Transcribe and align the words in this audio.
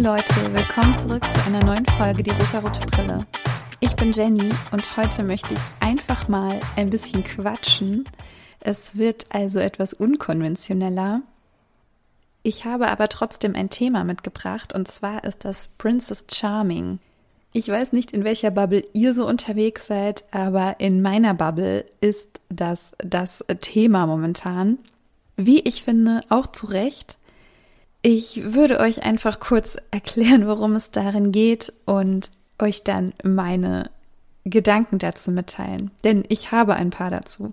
Leute, 0.00 0.34
willkommen 0.54 0.98
zurück 0.98 1.22
zu 1.30 1.46
einer 1.46 1.62
neuen 1.62 1.84
Folge 1.84 2.22
Die 2.22 2.30
rosarote 2.30 2.80
Brille. 2.86 3.26
Ich 3.80 3.94
bin 3.96 4.12
Jenny 4.12 4.48
und 4.72 4.96
heute 4.96 5.22
möchte 5.22 5.52
ich 5.52 5.60
einfach 5.78 6.26
mal 6.26 6.58
ein 6.76 6.88
bisschen 6.88 7.22
quatschen. 7.22 8.08
Es 8.60 8.96
wird 8.96 9.26
also 9.28 9.58
etwas 9.58 9.92
unkonventioneller. 9.92 11.20
Ich 12.42 12.64
habe 12.64 12.88
aber 12.88 13.10
trotzdem 13.10 13.54
ein 13.54 13.68
Thema 13.68 14.04
mitgebracht 14.04 14.72
und 14.72 14.88
zwar 14.88 15.22
ist 15.24 15.44
das 15.44 15.68
Princess 15.76 16.24
Charming. 16.32 16.98
Ich 17.52 17.68
weiß 17.68 17.92
nicht, 17.92 18.12
in 18.12 18.24
welcher 18.24 18.50
Bubble 18.50 18.82
ihr 18.94 19.12
so 19.12 19.28
unterwegs 19.28 19.88
seid, 19.88 20.24
aber 20.30 20.80
in 20.80 21.02
meiner 21.02 21.34
Bubble 21.34 21.84
ist 22.00 22.40
das 22.48 22.92
das 22.96 23.44
Thema 23.60 24.06
momentan. 24.06 24.78
Wie 25.36 25.60
ich 25.60 25.82
finde, 25.82 26.20
auch 26.30 26.46
zu 26.46 26.68
Recht. 26.68 27.18
Ich 28.02 28.54
würde 28.54 28.80
euch 28.80 29.02
einfach 29.02 29.40
kurz 29.40 29.76
erklären, 29.90 30.46
worum 30.46 30.74
es 30.74 30.90
darin 30.90 31.32
geht 31.32 31.72
und 31.84 32.30
euch 32.58 32.82
dann 32.82 33.12
meine 33.22 33.90
Gedanken 34.44 34.98
dazu 34.98 35.30
mitteilen, 35.30 35.90
denn 36.02 36.24
ich 36.28 36.50
habe 36.50 36.74
ein 36.74 36.90
paar 36.90 37.10
dazu. 37.10 37.50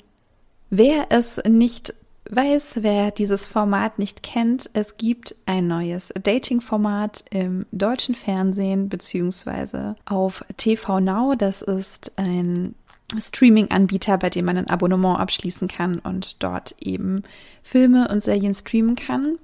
Wer 0.70 1.08
es 1.10 1.42
nicht 1.46 1.94
weiß, 2.30 2.80
wer 2.82 3.12
dieses 3.12 3.46
Format 3.46 4.00
nicht 4.00 4.24
kennt, 4.24 4.70
es 4.74 4.98
gibt 4.98 5.36
ein 5.46 5.68
neues 5.68 6.14
Dating-Format 6.22 7.26
im 7.30 7.66
deutschen 7.72 8.16
Fernsehen 8.16 8.90
beziehungsweise 8.90 9.96
auf 10.06 10.44
TV 10.58 11.00
Now. 11.00 11.36
Das 11.38 11.62
ist 11.62 12.18
ein 12.18 12.76
Streaming-Anbieter, 13.18 14.18
bei 14.18 14.30
dem 14.30 14.46
man 14.46 14.58
ein 14.58 14.70
Abonnement 14.70 15.20
abschließen 15.20 15.68
kann 15.68 16.00
und 16.00 16.44
dort 16.44 16.76
eben 16.80 17.24
Filme 17.64 18.08
und 18.10 18.22
Serien 18.22 18.54
streamen 18.54 18.96
kann. 18.96 19.38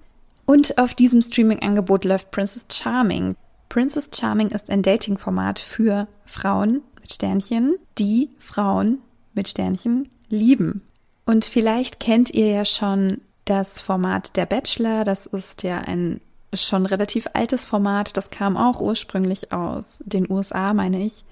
Und 0.45 0.77
auf 0.77 0.93
diesem 0.93 1.21
Streaming-Angebot 1.21 2.05
läuft 2.05 2.31
Princess 2.31 2.65
Charming. 2.71 3.35
Princess 3.69 4.09
Charming 4.13 4.49
ist 4.49 4.69
ein 4.69 4.83
Dating-Format 4.83 5.59
für 5.59 6.07
Frauen 6.25 6.81
mit 7.01 7.13
Sternchen, 7.13 7.75
die 7.97 8.29
Frauen 8.37 8.99
mit 9.33 9.47
Sternchen 9.47 10.09
lieben. 10.29 10.81
Und 11.25 11.45
vielleicht 11.45 11.99
kennt 11.99 12.31
ihr 12.31 12.47
ja 12.47 12.65
schon 12.65 13.21
das 13.45 13.81
Format 13.81 14.35
Der 14.35 14.45
Bachelor. 14.45 15.03
Das 15.03 15.25
ist 15.25 15.63
ja 15.63 15.79
ein 15.79 16.21
schon 16.53 16.85
relativ 16.85 17.27
altes 17.33 17.65
Format. 17.65 18.15
Das 18.17 18.29
kam 18.29 18.57
auch 18.57 18.79
ursprünglich 18.79 19.51
aus 19.51 20.03
den 20.05 20.29
USA, 20.29 20.73
meine 20.73 21.03
ich. 21.03 21.23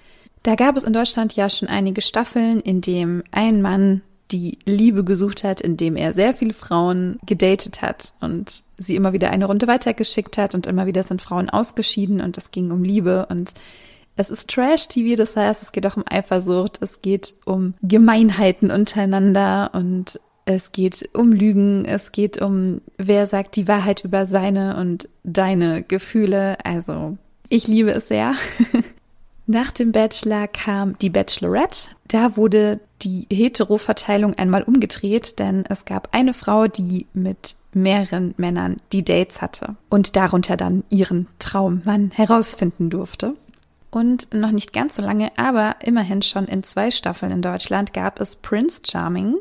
Da 0.42 0.56
gab 0.56 0.76
es 0.76 0.84
in 0.84 0.92
Deutschland 0.92 1.36
ja 1.36 1.48
schon 1.48 1.68
einige 1.68 2.00
Staffeln, 2.00 2.60
in 2.60 2.80
dem 2.80 3.22
ein 3.30 3.62
Mann 3.62 4.02
die 4.32 4.58
Liebe 4.64 5.04
gesucht 5.04 5.44
hat, 5.44 5.60
indem 5.60 5.96
er 5.96 6.12
sehr 6.12 6.34
viele 6.34 6.54
Frauen 6.54 7.18
gedatet 7.26 7.82
hat 7.82 8.12
und 8.20 8.62
sie 8.78 8.96
immer 8.96 9.12
wieder 9.12 9.30
eine 9.30 9.44
Runde 9.44 9.66
weitergeschickt 9.66 10.38
hat 10.38 10.54
und 10.54 10.66
immer 10.66 10.86
wieder 10.86 11.02
sind 11.02 11.22
Frauen 11.22 11.50
ausgeschieden 11.50 12.20
und 12.20 12.38
es 12.38 12.50
ging 12.50 12.70
um 12.70 12.82
Liebe 12.82 13.26
und 13.26 13.52
es 14.16 14.30
ist 14.30 14.50
Trash-TV, 14.50 15.16
das 15.16 15.36
heißt, 15.36 15.62
es 15.62 15.72
geht 15.72 15.86
auch 15.86 15.96
um 15.96 16.04
Eifersucht, 16.08 16.78
es 16.82 17.00
geht 17.00 17.34
um 17.44 17.74
Gemeinheiten 17.82 18.70
untereinander 18.70 19.70
und 19.72 20.20
es 20.44 20.72
geht 20.72 21.08
um 21.14 21.32
Lügen, 21.32 21.84
es 21.84 22.12
geht 22.12 22.40
um, 22.40 22.80
wer 22.98 23.26
sagt 23.26 23.56
die 23.56 23.68
Wahrheit 23.68 24.04
über 24.04 24.26
seine 24.26 24.76
und 24.76 25.08
deine 25.22 25.82
Gefühle. 25.82 26.62
Also, 26.64 27.16
ich 27.48 27.68
liebe 27.68 27.90
es 27.92 28.08
sehr. 28.08 28.34
Nach 29.52 29.70
dem 29.70 29.92
Bachelor 29.92 30.48
kam 30.48 30.96
die 30.96 31.10
Bachelorette. 31.10 31.88
Da 32.08 32.38
wurde 32.38 32.80
die 33.02 33.26
Hetero-Verteilung 33.30 34.32
einmal 34.32 34.62
umgedreht, 34.62 35.38
denn 35.38 35.64
es 35.68 35.84
gab 35.84 36.08
eine 36.12 36.32
Frau, 36.32 36.68
die 36.68 37.06
mit 37.12 37.56
mehreren 37.74 38.32
Männern 38.38 38.78
die 38.94 39.04
Dates 39.04 39.42
hatte 39.42 39.76
und 39.90 40.16
darunter 40.16 40.56
dann 40.56 40.84
ihren 40.88 41.28
Traummann 41.38 42.12
herausfinden 42.12 42.88
durfte. 42.88 43.34
Und 43.90 44.32
noch 44.32 44.52
nicht 44.52 44.72
ganz 44.72 44.96
so 44.96 45.02
lange, 45.02 45.30
aber 45.36 45.76
immerhin 45.82 46.22
schon 46.22 46.46
in 46.46 46.62
zwei 46.62 46.90
Staffeln 46.90 47.30
in 47.30 47.42
Deutschland 47.42 47.92
gab 47.92 48.22
es 48.22 48.36
Prince 48.36 48.80
Charming, 48.90 49.36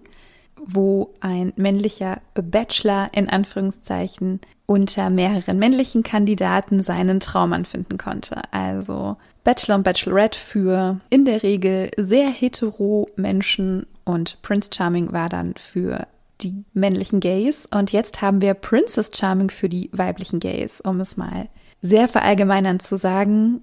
wo 0.58 1.14
ein 1.22 1.54
männlicher 1.56 2.20
Bachelor 2.34 3.10
in 3.14 3.30
Anführungszeichen 3.30 4.42
unter 4.66 5.10
mehreren 5.10 5.58
männlichen 5.58 6.04
Kandidaten 6.04 6.82
seinen 6.82 7.22
Traummann 7.22 7.66
finden 7.66 7.98
konnte. 7.98 8.42
Also 8.52 9.18
Bachelor 9.44 9.76
und 9.76 9.84
Bachelorette 9.84 10.38
für 10.38 11.00
in 11.10 11.26
der 11.26 11.44
Regel 11.44 11.90
sehr 11.98 12.30
hetero 12.30 13.10
Menschen 13.16 13.88
und 14.04 14.42
Prince 14.42 14.70
Charming 14.74 15.12
war 15.12 15.30
dann 15.30 15.56
für 15.56 16.08
die 16.42 16.64
männlichen 16.74 17.20
Gays 17.20 17.68
und 17.72 17.92
jetzt 17.92 18.22
haben 18.22 18.42
wir 18.42 18.54
Princess 18.54 19.12
Charming 19.14 19.50
für 19.50 19.70
die 19.70 19.90
weiblichen 19.94 20.40
Gays, 20.40 20.82
um 20.82 21.00
es 21.00 21.18
mal 21.18 21.50
sehr 21.82 22.08
verallgemeinernd 22.08 22.82
zu 22.82 22.96
sagen. 22.96 23.62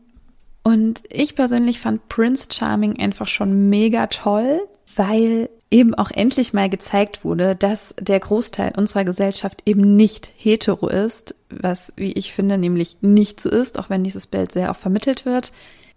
Und 0.63 1.03
ich 1.09 1.35
persönlich 1.35 1.81
fand 1.81 2.09
Prince 2.09 2.49
Charming 2.53 2.99
einfach 2.99 3.29
schon 3.29 3.69
mega 3.69 4.07
toll, 4.09 4.61
weil 4.97 5.49
eben 5.71 5.95
auch 5.95 6.11
endlich 6.11 6.53
mal 6.53 6.71
gezeigt 6.71 7.25
wurde, 7.25 7.55
dass 7.55 7.95
der 8.01 8.21
Großteil 8.21 8.73
unserer 8.77 9.05
Gesellschaft 9.05 9.63
eben 9.67 9.97
nicht 9.97 10.31
hetero 10.37 10.89
ist, 10.89 11.35
was, 11.51 11.93
wie 11.97 12.13
ich 12.13 12.33
finde, 12.33 12.57
nämlich 12.57 12.97
nicht 13.01 13.41
so 13.41 13.51
ist, 13.51 13.79
auch 13.79 13.91
wenn 13.91 14.05
dieses 14.05 14.27
Bild 14.27 14.53
sehr 14.53 14.71
oft 14.71 14.81
vermittelt 14.81 15.27
wird. 15.27 15.53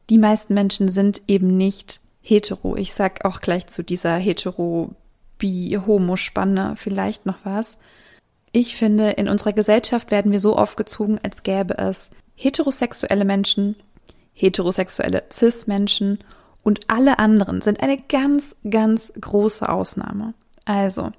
Die 0.10 0.18
meisten 0.18 0.54
Menschen 0.54 0.90
sind 0.90 1.22
eben 1.28 1.56
nicht 1.56 2.02
hetero. 2.22 2.76
Ich 2.76 2.94
sag 2.94 3.24
auch 3.26 3.40
gleich 3.40 3.68
zu 3.68 3.84
dieser 3.84 4.16
hetero 4.18 4.94
bi 5.38 5.80
homo 5.88 6.18
spanne 6.18 6.76
vielleicht 6.76 7.26
noch 7.26 7.38
was. 7.44 7.78
Ich 8.52 8.76
finde, 8.76 9.12
in 9.12 9.30
unserer 9.30 9.54
Gesellschaft 9.54 10.12
werden 10.12 10.32
wir 10.32 10.42
so 10.42 10.58
aufgezogen, 10.58 11.20
als 11.24 11.44
gäbe 11.44 11.78
es 11.78 12.10
heterosexuelle 12.36 13.24
Menschen, 13.24 13.76
heterosexuelle 14.34 15.24
Cis-Menschen 15.32 16.20
und 16.64 16.90
alle 16.90 17.20
anderen 17.20 17.62
sind 17.62 17.82
eine 17.82 17.98
ganz, 17.98 18.56
ganz 18.70 19.12
große 19.20 19.68
Ausnahme. 19.68 20.34
Also, 20.66 21.12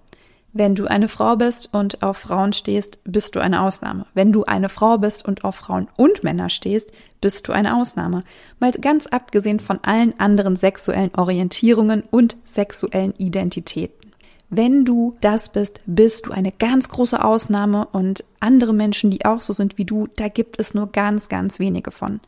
wenn 0.53 0.75
du 0.75 0.87
eine 0.87 1.09
Frau 1.09 1.37
bist 1.37 1.73
und 1.73 2.03
auf 2.03 2.19
Frauen 2.19 2.53
stehst, 2.53 2.99
bist 3.05 3.35
du 3.35 3.41
eine 3.41 3.63
Ausnahme. 3.63 4.07
Wenn 4.13 4.33
du 4.33 4.45
eine 4.45 4.69
Frau 4.69 4.99
bist 4.99 5.25
und 5.25 5.45
auf 5.45 5.57
Frauen 5.57 5.89
und 5.97 6.23
Männer 6.23 6.51
stehst, 6.51 6.91
bist 7.23 7.49
du 7.49 7.53
eine 7.53 7.75
Ausnahme. 7.75 8.23
Mal 8.61 8.73
ganz 8.73 9.07
abgesehen 9.07 9.61
von 9.61 9.79
allen 9.83 10.19
anderen 10.21 10.57
sexuellen 10.57 11.15
Orientierungen 11.17 12.03
und 12.11 12.37
sexuellen 12.45 13.15
Identitäten. 13.17 14.13
Wenn 14.51 14.85
du 14.85 15.17
das 15.23 15.49
bist, 15.49 15.81
bist 15.87 16.27
du 16.27 16.33
eine 16.33 16.53
ganz 16.53 16.91
große 16.91 17.25
Ausnahme 17.25 17.89
und 17.91 18.23
andere 18.39 18.75
Menschen, 18.75 19.11
die 19.11 19.25
auch 19.25 19.41
so 19.41 19.55
sind 19.55 19.79
wie 19.79 19.87
du, 19.87 20.09
da 20.17 20.29
gibt 20.29 20.61
es 20.61 20.75
nur 20.75 20.93
ganz, 20.93 21.31
ganz 21.31 21.59
wenige 21.59 21.91
von. 21.91 22.21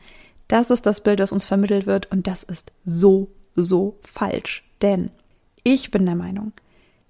Das 0.47 0.69
ist 0.69 0.85
das 0.85 1.01
Bild, 1.01 1.19
das 1.19 1.31
uns 1.31 1.45
vermittelt 1.45 1.87
wird 1.87 2.11
und 2.11 2.27
das 2.27 2.43
ist 2.43 2.71
so, 2.83 3.29
so 3.55 3.97
falsch. 4.01 4.63
Denn 4.81 5.11
ich 5.63 5.91
bin 5.91 6.05
der 6.05 6.15
Meinung, 6.15 6.51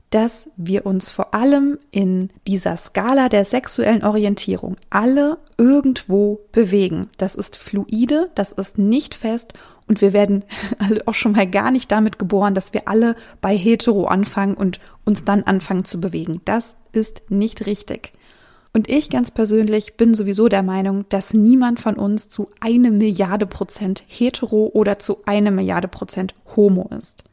dass 0.10 0.50
wir 0.56 0.86
uns 0.86 1.12
vor 1.12 1.34
allem 1.34 1.78
in 1.92 2.30
dieser 2.48 2.78
Skala 2.78 3.28
der 3.28 3.44
sexuellen 3.44 4.04
Orientierung 4.04 4.78
alle 4.90 5.40
irgendwo 5.58 6.40
bewegen. 6.54 7.10
Das 7.18 7.36
ist 7.36 7.58
fluide, 7.58 8.30
das 8.36 8.54
ist 8.54 8.78
nicht 8.78 9.16
fest 9.16 9.54
und 9.88 10.00
wir 10.02 10.14
werden 10.14 10.46
auch 11.06 11.16
schon 11.16 11.34
mal 11.34 11.48
gar 11.48 11.72
nicht 11.72 11.92
damit 11.92 12.18
geboren, 12.18 12.56
dass 12.56 12.74
wir 12.74 12.88
alle 12.88 13.16
bei 13.42 13.58
hetero 13.58 14.06
anfangen 14.06 14.56
und 14.56 14.80
uns 15.04 15.26
dann 15.26 15.44
anfangen 15.44 15.84
zu 15.86 16.00
bewegen. 16.00 16.42
Das 16.46 16.76
ist 16.94 17.24
nicht 17.30 17.66
richtig. 17.66 18.14
Und 18.76 18.90
ich 18.90 19.10
ganz 19.10 19.32
persönlich 19.32 19.96
bin 19.96 20.16
sowieso 20.16 20.50
der 20.50 20.62
Meinung, 20.62 21.06
dass 21.08 21.34
niemand 21.34 21.80
von 21.80 21.96
uns 21.96 22.28
zu 22.28 22.52
eine 22.60 22.92
Milliarde 22.92 23.46
Prozent 23.46 24.04
hetero 24.06 24.70
oder 24.74 25.00
zu 25.00 25.20
eine 25.26 25.50
Milliarde 25.50 25.88
Prozent 25.88 26.36
homo 26.58 26.90
ist. 26.90 27.24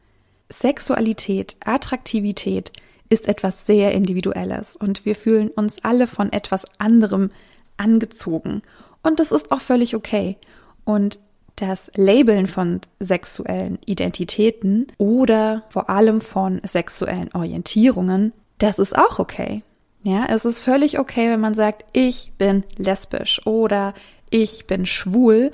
Sexualität, 0.47 1.57
Attraktivität 1.65 2.71
ist 3.09 3.27
etwas 3.27 3.65
sehr 3.65 3.91
Individuelles 3.91 4.77
und 4.77 5.03
wir 5.03 5.17
fühlen 5.17 5.49
uns 5.49 5.83
alle 5.83 6.07
von 6.07 6.31
etwas 6.31 6.63
anderem 6.77 7.29
angezogen. 7.75 8.61
Und 9.01 9.19
das 9.19 9.33
ist 9.33 9.51
auch 9.51 9.59
völlig 9.59 9.97
okay. 9.97 10.37
Und 10.85 11.19
das 11.57 11.91
Labeln 11.97 12.47
von 12.47 12.79
sexuellen 13.01 13.79
Identitäten 13.85 14.87
oder 14.97 15.63
vor 15.67 15.89
allem 15.89 16.21
von 16.21 16.61
sexuellen 16.63 17.33
Orientierungen, 17.33 18.31
das 18.59 18.79
ist 18.79 18.97
auch 18.97 19.19
okay. 19.19 19.61
Ja, 20.03 20.25
es 20.29 20.43
ist 20.45 20.61
völlig 20.61 20.99
okay, 20.99 21.29
wenn 21.29 21.39
man 21.39 21.53
sagt, 21.53 21.85
ich 21.93 22.33
bin 22.37 22.63
lesbisch 22.77 23.45
oder 23.47 23.93
ich 24.29 24.67
bin 24.67 24.85
schwul 24.85 25.51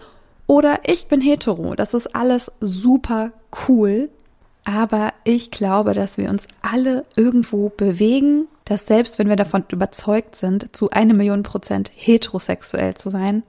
oder 0.48 0.80
ich 0.86 1.07
bin 1.07 1.22
hetero. 1.22 1.75
Das 1.75 1.94
ist 1.94 2.16
alles 2.16 2.51
super 2.60 3.31
cool. 3.68 4.10
Aber 4.66 5.13
ich 5.24 5.51
glaube, 5.51 5.94
dass 5.94 6.18
wir 6.18 6.30
uns 6.30 6.48
alle 6.62 7.06
irgendwo 7.16 7.69
bewegen, 7.69 8.48
dass 8.66 8.86
selbst 8.86 9.18
wenn 9.18 9.30
wir 9.30 9.36
davon 9.36 9.63
überzeugt 9.72 10.36
sind, 10.36 10.75
zu 10.75 10.90
eine 10.92 11.13
Million 11.13 11.44
Prozent 11.44 11.92
heterosexuell 11.96 12.94
zu 12.96 13.10
sein, 13.10 13.44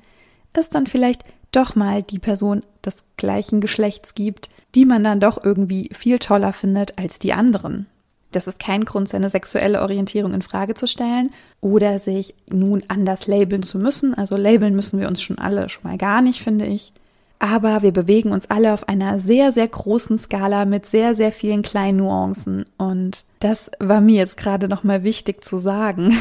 es 0.52 0.70
dann 0.70 0.86
vielleicht 0.86 1.24
doch 1.52 1.74
mal 1.74 2.02
die 2.02 2.18
Person 2.18 2.62
des 2.84 3.04
gleichen 3.16 3.60
Geschlechts 3.60 4.14
gibt, 4.14 4.50
die 4.74 4.84
man 4.84 5.04
dann 5.04 5.20
doch 5.20 5.42
irgendwie 5.42 5.90
viel 5.92 6.18
toller 6.18 6.52
findet 6.52 6.98
als 6.98 7.18
die 7.18 7.32
anderen. 7.32 7.86
Das 8.32 8.46
ist 8.46 8.58
kein 8.58 8.84
Grund, 8.84 9.08
seine 9.08 9.28
sexuelle 9.28 9.82
Orientierung 9.82 10.32
in 10.34 10.42
Frage 10.42 10.74
zu 10.74 10.86
stellen 10.86 11.30
oder 11.60 11.98
sich 11.98 12.34
nun 12.48 12.82
anders 12.88 13.26
labeln 13.26 13.62
zu 13.62 13.78
müssen. 13.78 14.14
Also 14.14 14.36
labeln 14.36 14.76
müssen 14.76 15.00
wir 15.00 15.08
uns 15.08 15.22
schon 15.22 15.38
alle 15.38 15.68
schon 15.68 15.90
mal 15.90 15.98
gar 15.98 16.22
nicht, 16.22 16.40
finde 16.40 16.66
ich. 16.66 16.92
Aber 17.40 17.80
wir 17.82 17.90
bewegen 17.90 18.32
uns 18.32 18.50
alle 18.50 18.72
auf 18.74 18.88
einer 18.88 19.18
sehr, 19.18 19.50
sehr 19.50 19.66
großen 19.66 20.18
Skala 20.18 20.66
mit 20.66 20.84
sehr, 20.84 21.14
sehr 21.14 21.32
vielen 21.32 21.62
kleinen 21.62 21.98
Nuancen. 21.98 22.66
Und 22.76 23.24
das 23.40 23.70
war 23.80 24.02
mir 24.02 24.16
jetzt 24.16 24.36
gerade 24.36 24.68
nochmal 24.68 25.04
wichtig 25.04 25.42
zu 25.42 25.58
sagen. 25.58 26.16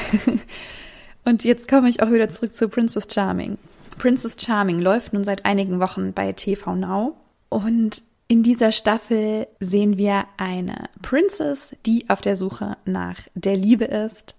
Und 1.25 1.43
jetzt 1.43 1.67
komme 1.67 1.89
ich 1.89 2.01
auch 2.01 2.11
wieder 2.11 2.29
zurück 2.29 2.53
zu 2.53 2.69
Princess 2.69 3.07
Charming. 3.13 3.57
Princess 3.97 4.37
Charming 4.39 4.79
läuft 4.79 5.11
nun 5.11 5.25
seit 5.25 5.45
einigen 5.45 5.81
Wochen 5.81 6.13
bei 6.13 6.31
TV 6.31 6.73
Now. 6.73 7.17
Und 7.49 8.01
in 8.29 8.43
dieser 8.43 8.71
Staffel 8.71 9.47
sehen 9.59 9.97
wir 9.97 10.25
eine 10.37 10.89
Princess, 11.01 11.75
die 11.87 12.09
auf 12.09 12.21
der 12.21 12.35
Suche 12.35 12.77
nach 12.85 13.17
der 13.33 13.55
Liebe 13.55 13.85
ist, 13.85 14.35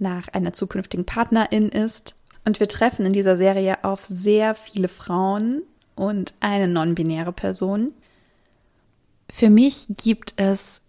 nach 0.00 0.26
einer 0.28 0.52
zukünftigen 0.52 1.06
Partnerin 1.06 1.68
ist. 1.68 2.16
Und 2.44 2.58
wir 2.58 2.68
treffen 2.68 3.06
in 3.06 3.12
dieser 3.12 3.38
Serie 3.38 3.84
auf 3.84 4.04
sehr 4.04 4.56
viele 4.56 4.88
Frauen 4.88 5.62
und 5.94 6.34
eine 6.40 6.66
non-binäre 6.66 7.32
Person. 7.32 7.92
Für 9.30 9.50
mich 9.50 9.86
gibt 10.02 10.34
es 10.36 10.80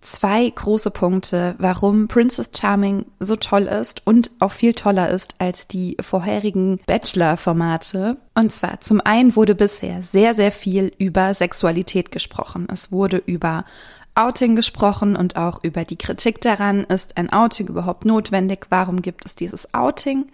zwei 0.00 0.48
große 0.48 0.90
Punkte, 0.90 1.54
warum 1.58 2.08
Princess 2.08 2.50
Charming 2.56 3.06
so 3.18 3.36
toll 3.36 3.62
ist 3.62 4.06
und 4.06 4.30
auch 4.38 4.52
viel 4.52 4.74
toller 4.74 5.08
ist 5.08 5.34
als 5.38 5.66
die 5.68 5.96
vorherigen 6.00 6.78
Bachelor-Formate. 6.86 8.16
Und 8.34 8.52
zwar 8.52 8.80
zum 8.80 9.00
einen 9.00 9.36
wurde 9.36 9.54
bisher 9.54 10.02
sehr, 10.02 10.34
sehr 10.34 10.52
viel 10.52 10.92
über 10.98 11.34
Sexualität 11.34 12.12
gesprochen. 12.12 12.68
Es 12.70 12.92
wurde 12.92 13.18
über 13.18 13.64
Outing 14.14 14.56
gesprochen 14.56 15.14
und 15.14 15.36
auch 15.36 15.62
über 15.62 15.84
die 15.84 15.96
Kritik 15.96 16.40
daran, 16.40 16.84
ist 16.84 17.18
ein 17.18 17.30
Outing 17.30 17.68
überhaupt 17.68 18.04
notwendig? 18.06 18.66
Warum 18.70 19.02
gibt 19.02 19.26
es 19.26 19.34
dieses 19.34 19.74
Outing? 19.74 20.26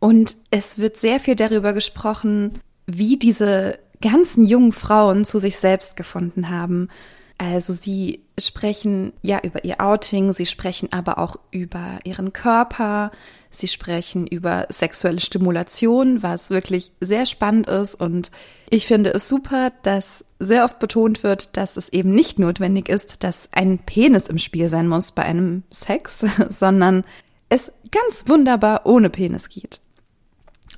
Und 0.00 0.36
es 0.50 0.78
wird 0.78 0.96
sehr 0.96 1.20
viel 1.20 1.36
darüber 1.36 1.72
gesprochen, 1.72 2.58
wie 2.86 3.18
diese 3.18 3.78
ganzen 4.00 4.44
jungen 4.44 4.72
Frauen 4.72 5.24
zu 5.24 5.38
sich 5.38 5.58
selbst 5.58 5.96
gefunden 5.96 6.48
haben, 6.48 6.88
also 7.40 7.72
sie 7.72 8.20
sprechen 8.38 9.14
ja 9.22 9.40
über 9.42 9.64
ihr 9.64 9.80
Outing, 9.80 10.34
sie 10.34 10.44
sprechen 10.44 10.92
aber 10.92 11.18
auch 11.18 11.36
über 11.50 11.98
ihren 12.04 12.34
Körper, 12.34 13.12
sie 13.50 13.66
sprechen 13.66 14.26
über 14.26 14.66
sexuelle 14.68 15.20
Stimulation, 15.20 16.22
was 16.22 16.50
wirklich 16.50 16.92
sehr 17.00 17.24
spannend 17.24 17.66
ist 17.66 17.94
und 17.94 18.30
ich 18.68 18.86
finde 18.86 19.14
es 19.14 19.26
super, 19.26 19.72
dass 19.82 20.26
sehr 20.38 20.64
oft 20.66 20.78
betont 20.80 21.22
wird, 21.22 21.56
dass 21.56 21.78
es 21.78 21.88
eben 21.88 22.14
nicht 22.14 22.38
notwendig 22.38 22.90
ist, 22.90 23.24
dass 23.24 23.48
ein 23.52 23.78
Penis 23.78 24.26
im 24.26 24.36
Spiel 24.36 24.68
sein 24.68 24.86
muss 24.86 25.12
bei 25.12 25.22
einem 25.22 25.62
Sex, 25.70 26.18
sondern 26.50 27.04
es 27.48 27.72
ganz 27.90 28.28
wunderbar 28.28 28.82
ohne 28.84 29.08
Penis 29.08 29.48
geht. 29.48 29.80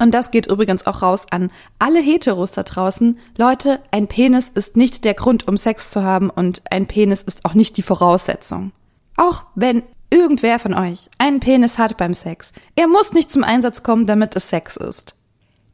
Und 0.03 0.11
das 0.11 0.33
geht 0.33 0.49
übrigens 0.49 0.85
auch 0.89 1.01
raus 1.01 1.27
an 1.31 1.53
alle 1.79 2.01
Heteros 2.01 2.51
da 2.51 2.65
draußen. 2.65 3.21
Leute, 3.39 3.79
ein 3.93 4.09
Penis 4.09 4.49
ist 4.53 4.77
nicht 4.77 5.05
der 5.05 5.15
Grund, 5.15 5.47
um 5.47 5.57
Sex 5.57 5.93
zu 5.93 6.03
haben 6.03 6.29
und 6.29 6.61
ein 6.73 6.87
Penis 6.89 7.23
ist 7.23 7.45
auch 7.45 7.55
nicht 7.55 7.77
die 7.77 7.83
Voraussetzung. 7.83 8.73
Auch 9.17 9.45
wenn 9.55 9.85
irgendwer 10.11 10.59
von 10.59 10.75
euch 10.75 11.09
einen 11.19 11.39
Penis 11.39 11.79
hat 11.79 11.97
beim 11.99 12.15
Sex, 12.15 12.53
er 12.75 12.89
muss 12.89 13.13
nicht 13.13 13.31
zum 13.31 13.45
Einsatz 13.45 13.85
kommen, 13.85 14.07
damit 14.07 14.35
es 14.35 14.49
Sex 14.49 14.77
ist. 14.77 15.15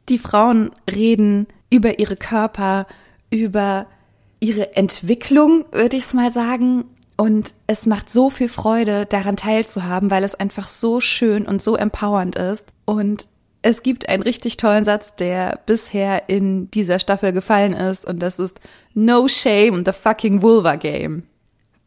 Die 0.09 0.19
Frauen 0.19 0.69
reden 0.87 1.47
über 1.71 1.97
ihre 1.97 2.15
Körper, 2.15 2.85
über 3.31 3.87
ihre 4.39 4.75
Entwicklung, 4.75 5.65
würde 5.71 5.97
ich 5.97 6.03
es 6.03 6.13
mal 6.13 6.31
sagen. 6.31 6.85
Und 7.17 7.55
es 7.65 7.87
macht 7.87 8.11
so 8.11 8.29
viel 8.29 8.47
Freude, 8.47 9.07
daran 9.07 9.37
teilzuhaben, 9.37 10.11
weil 10.11 10.23
es 10.23 10.35
einfach 10.35 10.69
so 10.69 11.01
schön 11.01 11.47
und 11.47 11.63
so 11.63 11.75
empowernd 11.75 12.35
ist. 12.35 12.67
Und 12.85 13.27
es 13.61 13.83
gibt 13.83 14.07
einen 14.07 14.23
richtig 14.23 14.57
tollen 14.57 14.83
Satz, 14.83 15.15
der 15.15 15.59
bisher 15.65 16.29
in 16.29 16.71
dieser 16.71 16.99
Staffel 16.99 17.33
gefallen 17.33 17.73
ist 17.73 18.05
und 18.05 18.19
das 18.19 18.39
ist 18.39 18.59
No 18.93 19.27
shame, 19.27 19.83
the 19.85 19.91
fucking 19.91 20.41
vulva 20.41 20.75
game. 20.75 21.23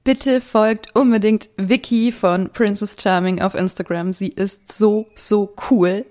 Bitte 0.05 0.41
folgt 0.41 0.95
unbedingt 0.97 1.49
Vicky 1.57 2.11
von 2.11 2.51
Princess 2.51 2.97
Charming 3.01 3.41
auf 3.41 3.55
Instagram. 3.55 4.13
Sie 4.13 4.29
ist 4.29 4.73
so, 4.73 5.07
so 5.15 5.55
cool. 5.71 6.05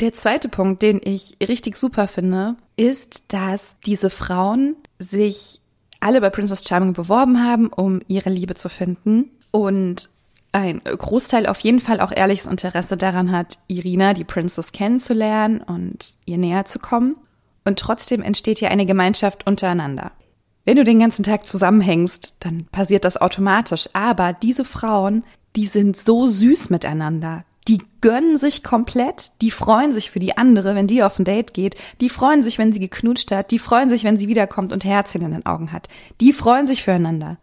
Der 0.00 0.12
zweite 0.12 0.48
Punkt, 0.48 0.82
den 0.82 1.00
ich 1.02 1.36
richtig 1.46 1.76
super 1.76 2.06
finde, 2.06 2.56
ist, 2.76 3.32
dass 3.32 3.74
diese 3.84 4.08
Frauen 4.08 4.76
sich 4.98 5.60
alle 6.00 6.20
bei 6.20 6.30
Princess 6.30 6.64
Charming 6.66 6.92
beworben 6.92 7.42
haben, 7.44 7.68
um 7.68 8.00
ihre 8.06 8.30
Liebe 8.30 8.54
zu 8.54 8.68
finden. 8.68 9.30
Und 9.50 10.08
ein 10.52 10.82
Großteil 10.84 11.46
auf 11.46 11.60
jeden 11.60 11.80
Fall 11.80 12.00
auch 12.00 12.12
ehrliches 12.12 12.46
Interesse 12.46 12.96
daran 12.96 13.32
hat, 13.32 13.58
Irina, 13.68 14.14
die 14.14 14.24
Princess, 14.24 14.72
kennenzulernen 14.72 15.62
und 15.62 16.16
ihr 16.26 16.38
näher 16.38 16.66
zu 16.66 16.78
kommen. 16.78 17.16
Und 17.64 17.78
trotzdem 17.78 18.22
entsteht 18.22 18.58
hier 18.58 18.70
eine 18.70 18.86
Gemeinschaft 18.86 19.46
untereinander. 19.46 20.12
Wenn 20.64 20.76
du 20.76 20.84
den 20.84 21.00
ganzen 21.00 21.24
Tag 21.24 21.46
zusammenhängst, 21.46 22.36
dann 22.40 22.66
passiert 22.70 23.04
das 23.04 23.16
automatisch. 23.16 23.88
Aber 23.94 24.32
diese 24.32 24.64
Frauen, 24.64 25.24
die 25.56 25.66
sind 25.66 25.96
so 25.96 26.28
süß 26.28 26.70
miteinander. 26.70 27.44
Die 27.68 27.80
gönnen 28.00 28.38
sich 28.38 28.64
komplett, 28.64 29.30
die 29.40 29.52
freuen 29.52 29.92
sich 29.92 30.10
für 30.10 30.18
die 30.18 30.36
andere, 30.36 30.74
wenn 30.74 30.88
die 30.88 31.02
auf 31.04 31.18
ein 31.18 31.24
Date 31.24 31.54
geht, 31.54 31.76
die 32.00 32.08
freuen 32.08 32.42
sich, 32.42 32.58
wenn 32.58 32.72
sie 32.72 32.80
geknutscht 32.80 33.30
hat, 33.30 33.52
die 33.52 33.60
freuen 33.60 33.88
sich, 33.88 34.02
wenn 34.02 34.16
sie 34.16 34.26
wiederkommt 34.26 34.72
und 34.72 34.84
Herzchen 34.84 35.22
in 35.22 35.30
den 35.30 35.46
Augen 35.46 35.70
hat. 35.70 35.88
Die 36.20 36.32
freuen 36.32 36.66
sich 36.66 36.82
füreinander. 36.82 37.38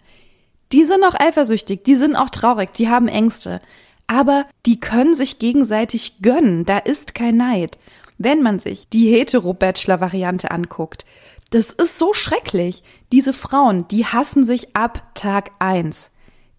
Die 0.71 0.85
sind 0.85 1.03
auch 1.03 1.15
eifersüchtig, 1.19 1.83
die 1.83 1.95
sind 1.95 2.15
auch 2.15 2.29
traurig, 2.29 2.73
die 2.73 2.89
haben 2.89 3.07
Ängste. 3.07 3.61
Aber 4.07 4.45
die 4.65 4.79
können 4.79 5.15
sich 5.15 5.39
gegenseitig 5.39 6.21
gönnen, 6.21 6.65
da 6.65 6.77
ist 6.77 7.15
kein 7.15 7.37
Neid. 7.37 7.77
Wenn 8.17 8.41
man 8.41 8.59
sich 8.59 8.89
die 8.89 9.11
Hetero-Bachelor-Variante 9.11 10.51
anguckt, 10.51 11.05
das 11.51 11.71
ist 11.71 11.97
so 11.97 12.13
schrecklich. 12.13 12.83
Diese 13.11 13.33
Frauen, 13.33 13.87
die 13.87 14.05
hassen 14.05 14.45
sich 14.45 14.75
ab 14.75 15.03
Tag 15.15 15.51
eins. 15.59 16.11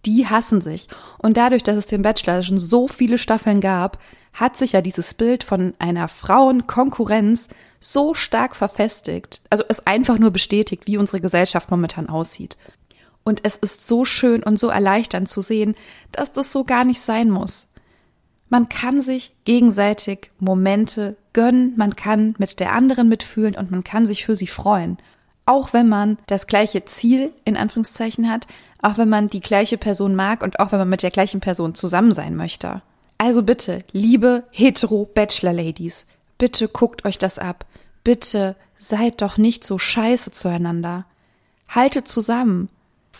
Die 0.05 0.27
hassen 0.27 0.61
sich. 0.61 0.87
Und 1.19 1.37
dadurch, 1.37 1.63
dass 1.63 1.77
es 1.77 1.85
den 1.85 2.01
Bachelor 2.01 2.41
schon 2.41 2.57
so 2.57 2.87
viele 2.87 3.17
Staffeln 3.17 3.61
gab, 3.61 3.99
hat 4.33 4.57
sich 4.57 4.71
ja 4.71 4.81
dieses 4.81 5.13
Bild 5.13 5.43
von 5.43 5.73
einer 5.79 6.07
Frauenkonkurrenz 6.07 7.47
so 7.79 8.13
stark 8.13 8.55
verfestigt, 8.55 9.41
also 9.49 9.63
es 9.67 9.85
einfach 9.85 10.17
nur 10.19 10.31
bestätigt, 10.31 10.83
wie 10.85 10.97
unsere 10.97 11.19
Gesellschaft 11.19 11.69
momentan 11.71 12.09
aussieht. 12.09 12.57
Und 13.23 13.41
es 13.43 13.55
ist 13.55 13.87
so 13.87 14.05
schön 14.05 14.43
und 14.43 14.59
so 14.59 14.69
erleichternd 14.69 15.29
zu 15.29 15.41
sehen, 15.41 15.75
dass 16.11 16.31
das 16.31 16.51
so 16.51 16.63
gar 16.63 16.85
nicht 16.85 17.01
sein 17.01 17.29
muss. 17.29 17.67
Man 18.49 18.67
kann 18.67 19.01
sich 19.01 19.31
gegenseitig 19.45 20.31
Momente 20.39 21.15
gönnen, 21.33 21.73
man 21.77 21.95
kann 21.95 22.35
mit 22.37 22.59
der 22.59 22.73
anderen 22.73 23.07
mitfühlen 23.07 23.55
und 23.55 23.71
man 23.71 23.83
kann 23.83 24.05
sich 24.05 24.25
für 24.25 24.35
sie 24.35 24.47
freuen. 24.47 24.97
Auch 25.45 25.71
wenn 25.73 25.87
man 25.87 26.17
das 26.27 26.47
gleiche 26.47 26.83
Ziel 26.85 27.31
in 27.45 27.57
Anführungszeichen 27.57 28.29
hat, 28.29 28.47
auch 28.81 28.97
wenn 28.97 29.09
man 29.09 29.29
die 29.29 29.39
gleiche 29.39 29.77
Person 29.77 30.15
mag 30.15 30.43
und 30.43 30.59
auch 30.59 30.71
wenn 30.71 30.79
man 30.79 30.89
mit 30.89 31.03
der 31.03 31.11
gleichen 31.11 31.39
Person 31.39 31.75
zusammen 31.75 32.11
sein 32.11 32.35
möchte. 32.35 32.81
Also 33.17 33.43
bitte, 33.43 33.83
liebe 33.91 34.43
hetero 34.51 35.05
Bachelor 35.05 35.53
Ladies, 35.53 36.07
bitte 36.37 36.67
guckt 36.67 37.05
euch 37.05 37.17
das 37.17 37.37
ab. 37.37 37.65
Bitte 38.03 38.55
seid 38.77 39.21
doch 39.21 39.37
nicht 39.37 39.63
so 39.63 39.77
scheiße 39.77 40.31
zueinander. 40.31 41.05
Haltet 41.69 42.07
zusammen. 42.07 42.67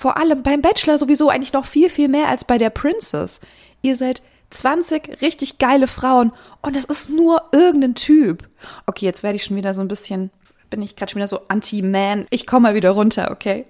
Vor 0.02 0.18
allem 0.18 0.42
beim 0.42 0.64
Bachelor 0.64 0.98
sowieso 0.98 1.30
eigentlich 1.30 1.54
noch 1.54 1.68
viel, 1.68 1.88
viel 1.88 2.08
mehr 2.08 2.28
als 2.28 2.44
bei 2.44 2.58
der 2.58 2.72
Princess. 2.72 3.40
Ihr 3.84 3.96
seid 3.96 4.24
20 4.50 5.22
richtig 5.22 5.60
geile 5.60 5.86
Frauen 5.86 6.32
und 6.64 6.76
das 6.76 6.86
ist 6.86 7.12
nur 7.12 7.44
irgendein 7.52 7.94
Typ. 7.94 8.50
Okay, 8.88 9.06
jetzt 9.06 9.22
werde 9.22 9.36
ich 9.36 9.44
schon 9.44 9.58
wieder 9.58 9.76
so 9.76 9.82
ein 9.82 9.88
bisschen, 9.88 10.32
bin 10.72 10.82
ich 10.82 10.96
gerade 10.96 11.12
schon 11.12 11.20
wieder 11.20 11.28
so 11.28 11.42
anti-man. 11.50 12.26
Ich 12.32 12.48
komme 12.48 12.70
mal 12.70 12.74
wieder 12.74 12.90
runter, 12.90 13.30
okay? 13.30 13.68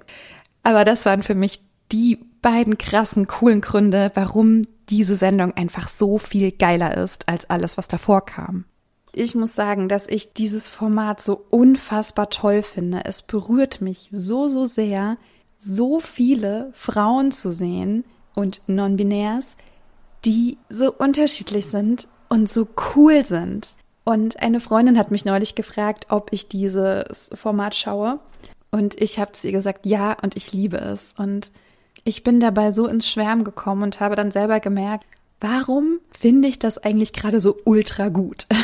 Aber 0.63 0.85
das 0.85 1.05
waren 1.05 1.21
für 1.21 1.35
mich 1.35 1.59
die 1.91 2.17
beiden 2.41 2.77
krassen, 2.77 3.27
coolen 3.27 3.59
Gründe, 3.59 4.09
warum 4.13 4.61
diese 4.87 5.15
Sendung 5.15 5.51
einfach 5.57 5.89
so 5.89 6.17
viel 6.17 6.53
geiler 6.53 6.95
ist 6.95 7.27
als 7.27 7.49
alles, 7.49 7.77
was 7.77 7.89
davor 7.89 8.25
kam. 8.25 8.63
Ich 9.11 9.35
muss 9.35 9.53
sagen, 9.53 9.89
dass 9.89 10.07
ich 10.07 10.31
dieses 10.31 10.69
Format 10.69 11.21
so 11.21 11.45
unfassbar 11.49 12.29
toll 12.29 12.63
finde. 12.63 13.01
Es 13.03 13.21
berührt 13.21 13.81
mich 13.81 14.07
so, 14.13 14.47
so 14.47 14.65
sehr, 14.65 15.17
so 15.61 15.99
viele 15.99 16.69
Frauen 16.73 17.31
zu 17.31 17.51
sehen 17.51 18.03
und 18.33 18.61
Non-Binärs, 18.67 19.55
die 20.25 20.57
so 20.69 20.91
unterschiedlich 20.91 21.67
sind 21.67 22.07
und 22.29 22.49
so 22.49 22.67
cool 22.95 23.25
sind. 23.25 23.69
Und 24.03 24.41
eine 24.41 24.59
Freundin 24.59 24.97
hat 24.97 25.11
mich 25.11 25.25
neulich 25.25 25.53
gefragt, 25.53 26.07
ob 26.09 26.33
ich 26.33 26.47
dieses 26.47 27.29
Format 27.33 27.75
schaue. 27.75 28.19
Und 28.71 28.99
ich 28.99 29.19
habe 29.19 29.33
zu 29.33 29.47
ihr 29.47 29.53
gesagt, 29.53 29.85
ja, 29.85 30.17
und 30.21 30.35
ich 30.35 30.51
liebe 30.51 30.77
es. 30.77 31.13
Und 31.17 31.51
ich 32.03 32.23
bin 32.23 32.39
dabei 32.39 32.71
so 32.71 32.87
ins 32.87 33.07
Schwärmen 33.07 33.43
gekommen 33.43 33.83
und 33.83 33.99
habe 33.99 34.15
dann 34.15 34.31
selber 34.31 34.59
gemerkt, 34.59 35.05
warum 35.39 35.99
finde 36.09 36.47
ich 36.47 36.57
das 36.57 36.79
eigentlich 36.79 37.13
gerade 37.13 37.39
so 37.39 37.57
ultra 37.65 38.09
gut? 38.09 38.47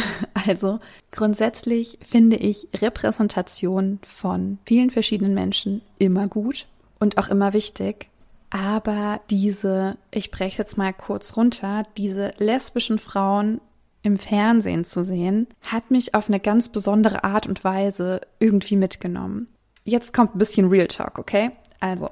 Also 0.47 0.79
grundsätzlich 1.11 1.97
finde 2.01 2.37
ich 2.37 2.69
Repräsentation 2.79 3.99
von 4.07 4.59
vielen 4.65 4.91
verschiedenen 4.91 5.33
Menschen 5.33 5.81
immer 5.99 6.27
gut 6.27 6.67
und 6.99 7.17
auch 7.17 7.29
immer 7.29 7.53
wichtig. 7.53 8.09
Aber 8.49 9.19
diese, 9.29 9.97
ich 10.11 10.31
breche 10.31 10.59
jetzt 10.59 10.77
mal 10.77 10.93
kurz 10.93 11.35
runter, 11.35 11.83
diese 11.97 12.31
lesbischen 12.37 12.97
Frauen 12.99 13.59
im 14.03 14.17
Fernsehen 14.17 14.85
zu 14.85 15.03
sehen, 15.03 15.47
hat 15.61 15.91
mich 15.91 16.15
auf 16.15 16.29
eine 16.29 16.39
ganz 16.39 16.69
besondere 16.69 17.23
Art 17.23 17.45
und 17.45 17.63
Weise 17.63 18.21
irgendwie 18.39 18.77
mitgenommen. 18.77 19.47
Jetzt 19.83 20.13
kommt 20.13 20.35
ein 20.35 20.39
bisschen 20.39 20.69
Real 20.69 20.87
Talk, 20.87 21.19
okay? 21.19 21.51
Also, 21.79 22.09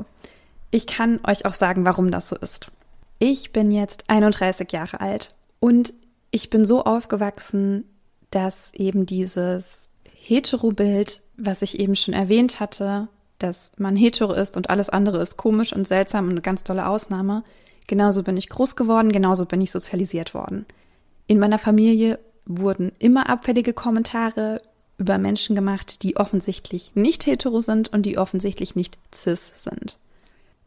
ich 0.72 0.88
kann 0.88 1.20
euch 1.26 1.46
auch 1.46 1.54
sagen, 1.54 1.86
warum 1.86 2.12
das 2.12 2.28
so 2.28 2.36
ist. 2.36 2.68
Ich 3.20 3.54
bin 3.54 3.72
jetzt 3.72 4.10
31 4.10 4.72
Jahre 4.72 5.00
alt 5.00 5.30
und 5.60 5.94
ich 6.32 6.50
bin 6.50 6.66
so 6.66 6.84
aufgewachsen, 6.84 7.86
dass 8.30 8.74
eben 8.74 9.06
dieses 9.06 9.88
Hetero-Bild, 10.12 11.22
was 11.38 11.62
ich 11.62 11.80
eben 11.80 11.96
schon 11.96 12.14
erwähnt 12.14 12.60
hatte, 12.60 13.08
dass 13.40 13.72
man 13.78 13.96
hetero 13.96 14.34
ist 14.34 14.58
und 14.58 14.70
alles 14.70 14.90
andere 14.90 15.22
ist 15.22 15.38
komisch 15.38 15.74
und 15.74 15.88
seltsam 15.88 16.26
und 16.26 16.32
eine 16.32 16.42
ganz 16.42 16.64
tolle 16.64 16.88
Ausnahme, 16.88 17.44
genauso 17.88 18.24
bin 18.24 18.38
ich 18.38 18.50
groß 18.50 18.76
geworden, 18.76 19.12
genauso 19.12 19.46
bin 19.46 19.62
ich 19.62 19.72
sozialisiert 19.72 20.34
worden. 20.34 20.66
In 21.28 21.40
meiner 21.40 21.60
Familie 21.60 22.20
wurden 22.46 22.92
immer 23.00 23.30
abfällige 23.30 23.74
Kommentare 23.74 24.62
über 24.98 25.18
Menschen 25.18 25.56
gemacht, 25.56 26.04
die 26.04 26.18
offensichtlich 26.18 26.92
nicht 26.96 27.26
hetero 27.26 27.62
sind 27.62 27.92
und 27.92 28.04
die 28.04 28.18
offensichtlich 28.18 28.76
nicht 28.76 28.98
cis 29.14 29.52
sind. 29.56 29.98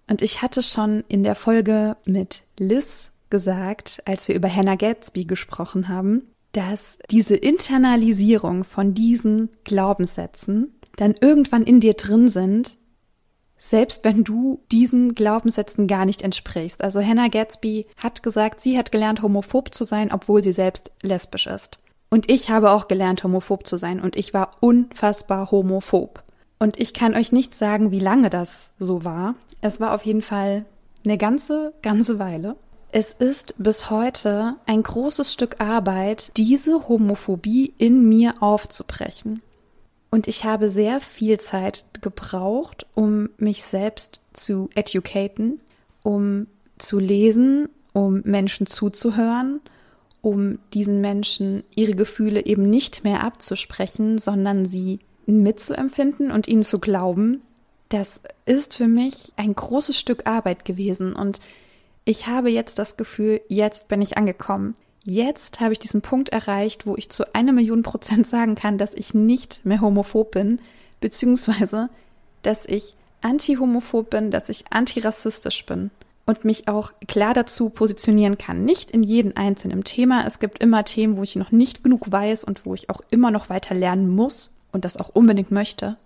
Und 0.07 0.23
ich 0.23 0.43
hatte 0.43 0.63
schon 0.63 1.05
in 1.09 1.23
der 1.23 1.35
Folge 1.35 1.97
mit 2.05 2.43
Liz 2.59 3.11
gesagt, 3.31 4.03
als 4.05 4.29
wir 4.29 4.35
über 4.35 4.55
Hannah 4.55 4.77
Gatsby 4.77 5.25
gesprochen 5.25 5.89
haben, 5.89 6.23
dass 6.53 6.99
diese 7.11 7.37
Internalisierung 7.37 8.65
von 8.65 8.95
diesen 8.95 9.51
Glaubenssätzen 9.65 10.78
dann 10.99 11.15
irgendwann 11.21 11.63
in 11.63 11.81
dir 11.81 11.95
drin 11.95 12.29
sind, 12.29 12.75
selbst 13.57 14.05
wenn 14.05 14.25
du 14.25 14.61
diesen 14.71 15.15
Glaubenssätzen 15.15 15.87
gar 15.87 16.05
nicht 16.05 16.23
entsprichst. 16.23 16.83
Also 16.83 17.01
Hannah 17.01 17.29
Gatsby 17.29 17.87
hat 17.97 18.23
gesagt, 18.23 18.61
sie 18.61 18.77
hat 18.77 18.93
gelernt, 18.93 19.23
homophob 19.23 19.75
zu 19.75 19.85
sein, 19.85 20.13
obwohl 20.13 20.43
sie 20.43 20.53
selbst 20.53 20.91
lesbisch 21.03 21.47
ist. 21.47 21.79
Und 22.11 22.31
ich 22.31 22.51
habe 22.51 22.73
auch 22.73 22.89
gelernt, 22.89 23.23
homophob 23.23 23.67
zu 23.67 23.77
sein 23.77 24.01
und 24.01 24.17
ich 24.17 24.35
war 24.35 24.53
unfassbar 24.61 25.51
homophob. 25.51 26.23
Und 26.59 26.81
ich 26.81 26.95
kann 26.95 27.15
euch 27.15 27.33
nicht 27.33 27.55
sagen, 27.55 27.91
wie 27.91 28.01
lange 28.01 28.31
das 28.31 28.73
so 28.79 29.05
war. 29.05 29.35
Es 29.61 29.81
war 29.81 29.95
auf 29.95 30.05
jeden 30.05 30.23
Fall 30.23 30.65
eine 31.05 31.19
ganze, 31.19 31.73
ganze 31.83 32.19
Weile. 32.19 32.57
Es 32.91 33.13
ist 33.13 33.55
bis 33.59 33.91
heute 33.91 34.57
ein 34.67 34.83
großes 34.83 35.33
Stück 35.33 35.61
Arbeit, 35.61 36.33
diese 36.37 36.89
Homophobie 36.89 37.75
in 37.77 38.09
mir 38.09 38.35
aufzubrechen. 38.41 39.43
Und 40.11 40.27
ich 40.27 40.45
habe 40.45 40.71
sehr 40.71 41.01
viel 41.01 41.39
Zeit 41.39 41.85
gebraucht, 42.01 42.87
um 42.95 43.31
mich 43.37 43.65
selbst 43.65 44.21
zu 44.33 44.71
educaten, 44.75 45.61
um 46.03 46.47
zu 46.79 46.99
lesen, 46.99 47.69
um 47.93 48.23
Menschen 48.25 48.67
zuzuhören, 48.67 49.61
um 50.23 50.59
diesen 50.73 51.01
Menschen 51.01 51.63
ihre 51.75 51.95
Gefühle 51.95 52.47
eben 52.47 52.71
nicht 52.71 53.05
mehr 53.05 53.23
abzusprechen, 53.23 54.19
sondern 54.19 54.67
sie 54.67 55.01
mitzuempfinden 55.27 56.31
und 56.31 56.49
ihnen 56.49 56.63
zu 56.63 56.79
glauben. 56.79 57.43
Das 57.91 58.21
ist 58.47 58.75
für 58.75 58.89
mich 58.89 59.33
ein 59.37 59.55
großes 59.55 59.99
Stück 59.99 60.27
Arbeit 60.27 60.65
gewesen 60.65 61.15
und 61.15 61.41
ich 62.05 62.27
habe 62.27 62.49
jetzt 62.49 62.79
das 62.79 62.97
Gefühl, 62.97 63.43
jetzt 63.49 63.89
bin 63.89 64.01
ich 64.01 64.17
angekommen. 64.17 64.75
Jetzt 65.11 65.61
habe 65.61 65.73
ich 65.73 65.79
diesen 65.79 66.03
Punkt 66.03 66.29
erreicht, 66.29 66.87
wo 66.87 66.95
ich 66.95 67.09
zu 67.09 67.35
einer 67.35 67.53
Million 67.53 67.83
Prozent 67.83 68.27
sagen 68.27 68.55
kann, 68.55 68.77
dass 68.77 68.93
ich 68.93 69.15
nicht 69.15 69.65
mehr 69.65 69.81
homophob 69.81 70.33
bin, 70.33 70.61
beziehungsweise, 71.01 71.89
dass 72.43 72.67
ich 72.67 72.95
anti-homophob 73.23 74.11
bin, 74.11 74.31
dass 74.31 74.51
ich 74.51 74.67
antirassistisch 74.71 75.65
bin 75.65 75.91
und 76.27 76.45
mich 76.45 76.69
auch 76.69 76.93
klar 77.07 77.33
dazu 77.33 77.71
positionieren 77.71 78.37
kann. 78.37 78.67
Nicht 78.67 78.91
in 78.91 79.03
jedem 79.03 79.33
einzelnen 79.35 79.83
Thema. 79.83 80.27
Es 80.27 80.41
gibt 80.41 80.63
immer 80.63 80.85
Themen, 80.85 81.17
wo 81.17 81.23
ich 81.23 81.37
noch 81.37 81.53
nicht 81.53 81.83
genug 81.83 82.13
weiß 82.13 82.45
und 82.45 82.67
wo 82.67 82.75
ich 82.75 82.91
auch 82.91 83.01
immer 83.09 83.31
noch 83.31 83.49
weiter 83.49 83.75
lernen 83.75 84.15
muss 84.15 84.51
und 84.73 84.85
das 84.85 84.99
auch 84.99 85.09
unbedingt 85.09 85.51
möchte. 85.51 85.97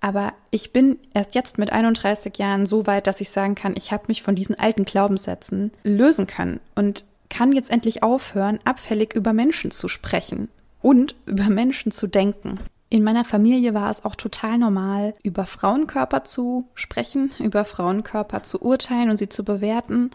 Aber 0.00 0.32
ich 0.50 0.72
bin 0.72 0.98
erst 1.14 1.36
jetzt 1.36 1.56
mit 1.56 1.70
31 1.70 2.36
Jahren 2.36 2.66
so 2.66 2.88
weit, 2.88 3.06
dass 3.06 3.20
ich 3.20 3.30
sagen 3.30 3.54
kann, 3.54 3.74
ich 3.76 3.92
habe 3.92 4.04
mich 4.08 4.22
von 4.22 4.34
diesen 4.34 4.58
alten 4.58 4.84
Glaubenssätzen 4.84 5.70
lösen 5.84 6.26
können 6.26 6.58
und 6.74 7.04
kann 7.30 7.52
jetzt 7.52 7.70
endlich 7.70 8.02
aufhören, 8.02 8.58
abfällig 8.64 9.14
über 9.14 9.32
Menschen 9.32 9.70
zu 9.70 9.88
sprechen 9.88 10.48
und 10.82 11.14
über 11.24 11.48
Menschen 11.48 11.92
zu 11.92 12.06
denken. 12.06 12.58
In 12.90 13.04
meiner 13.04 13.24
Familie 13.24 13.72
war 13.72 13.88
es 13.90 14.04
auch 14.04 14.16
total 14.16 14.58
normal, 14.58 15.14
über 15.22 15.46
Frauenkörper 15.46 16.24
zu 16.24 16.68
sprechen, 16.74 17.30
über 17.38 17.64
Frauenkörper 17.64 18.42
zu 18.42 18.60
urteilen 18.60 19.10
und 19.10 19.16
sie 19.16 19.28
zu 19.28 19.44
bewerten, 19.44 20.10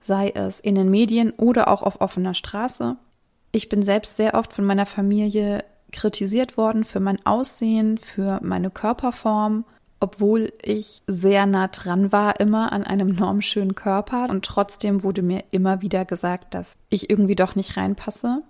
sei 0.00 0.30
es 0.30 0.58
in 0.58 0.74
den 0.74 0.90
Medien 0.90 1.32
oder 1.36 1.68
auch 1.68 1.82
auf 1.82 2.00
offener 2.00 2.34
Straße. 2.34 2.96
Ich 3.52 3.68
bin 3.68 3.82
selbst 3.82 4.16
sehr 4.16 4.34
oft 4.34 4.54
von 4.54 4.64
meiner 4.64 4.86
Familie 4.86 5.64
kritisiert 5.92 6.56
worden 6.56 6.84
für 6.84 6.98
mein 6.98 7.24
Aussehen, 7.24 7.98
für 7.98 8.40
meine 8.42 8.70
Körperform, 8.70 9.64
obwohl 10.04 10.52
ich 10.60 11.00
sehr 11.06 11.46
nah 11.46 11.68
dran 11.68 12.12
war 12.12 12.38
immer 12.38 12.74
an 12.74 12.84
einem 12.84 13.14
normschönen 13.14 13.74
Körper 13.74 14.28
und 14.28 14.44
trotzdem 14.44 15.02
wurde 15.02 15.22
mir 15.22 15.44
immer 15.50 15.80
wieder 15.80 16.04
gesagt, 16.04 16.52
dass 16.52 16.76
ich 16.90 17.08
irgendwie 17.08 17.36
doch 17.36 17.54
nicht 17.54 17.78
reinpasse. 17.78 18.42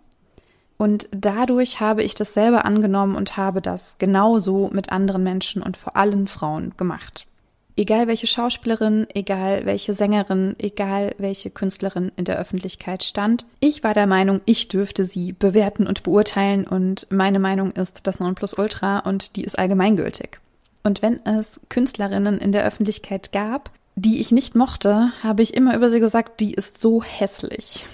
Und 0.79 1.09
dadurch 1.13 1.79
habe 1.79 2.03
ich 2.03 2.17
das 2.17 2.35
selber 2.35 2.65
angenommen 2.65 3.15
und 3.15 3.37
habe 3.37 3.63
das 3.63 3.99
genauso 3.99 4.69
mit 4.73 4.91
anderen 4.91 5.23
Menschen 5.23 5.63
und 5.63 5.77
vor 5.77 5.97
allem 5.97 6.27
Frauen 6.27 6.75
gemacht. 6.77 7.29
Egal 7.77 8.09
welche 8.09 8.27
Schauspielerin, 8.27 9.07
egal 9.15 9.65
welche 9.65 9.95
Sängerin, 9.95 10.57
egal 10.59 11.15
welche 11.19 11.51
Künstlerin 11.51 12.11
in 12.17 12.25
der 12.25 12.37
Öffentlichkeit 12.41 13.05
stand, 13.05 13.47
ich 13.61 13.85
war 13.85 13.95
der 13.95 14.09
Meinung, 14.09 14.41
ich 14.45 14.67
dürfte 14.67 15.05
sie 15.05 15.33
bewerten 15.33 15.87
und 15.87 16.03
beurteilen 16.03 16.67
und 16.67 17.07
meine 17.11 17.39
Meinung 17.39 17.71
ist 17.71 18.09
das 18.09 18.19
Nonplusultra 18.19 18.99
und 18.99 19.37
die 19.37 19.45
ist 19.45 19.57
allgemeingültig. 19.57 20.41
Und 20.85 21.03
wenn 21.03 21.25
es 21.25 21.61
Künstlerinnen 21.71 22.39
in 22.39 22.53
der 22.53 22.65
Öffentlichkeit 22.65 23.33
gab, 23.33 23.71
die 23.97 24.21
ich 24.21 24.31
nicht 24.31 24.55
mochte, 24.55 25.11
habe 25.23 25.43
ich 25.43 25.55
immer 25.55 25.75
über 25.75 25.91
sie 25.91 25.99
gesagt, 25.99 26.41
die 26.41 26.53
ist 26.55 26.81
so 26.81 27.03
hässlich. 27.03 27.85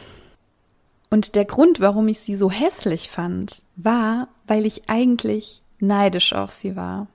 Und 1.09 1.35
der 1.35 1.45
Grund, 1.45 1.81
warum 1.81 2.09
ich 2.09 2.21
sie 2.21 2.37
so 2.37 2.51
hässlich 2.51 3.11
fand, 3.11 3.63
war, 3.77 4.29
weil 4.47 4.67
ich 4.67 4.89
eigentlich 4.89 5.63
neidisch 5.79 6.33
auf 6.33 6.51
sie 6.51 6.77
war. 6.77 7.07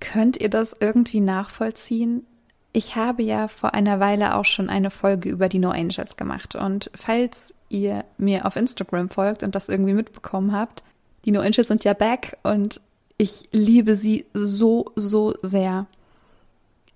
Könnt 0.00 0.40
ihr 0.40 0.48
das 0.48 0.74
irgendwie 0.78 1.20
nachvollziehen? 1.20 2.26
Ich 2.72 2.96
habe 2.96 3.22
ja 3.22 3.48
vor 3.48 3.74
einer 3.74 4.00
Weile 4.00 4.36
auch 4.36 4.44
schon 4.44 4.70
eine 4.70 4.90
Folge 4.90 5.28
über 5.28 5.48
die 5.48 5.58
No 5.58 5.70
Angels 5.70 6.16
gemacht. 6.16 6.54
Und 6.54 6.90
falls 6.94 7.54
ihr 7.68 8.04
mir 8.18 8.46
auf 8.46 8.56
Instagram 8.56 9.10
folgt 9.10 9.42
und 9.42 9.54
das 9.54 9.68
irgendwie 9.68 9.94
mitbekommen 9.94 10.52
habt, 10.52 10.84
die 11.24 11.32
No 11.32 11.40
Angels 11.40 11.68
sind 11.68 11.84
ja 11.84 11.92
back 11.92 12.38
und 12.42 12.80
ich 13.20 13.50
liebe 13.52 13.96
sie 13.96 14.24
so, 14.32 14.92
so 14.96 15.34
sehr. 15.42 15.86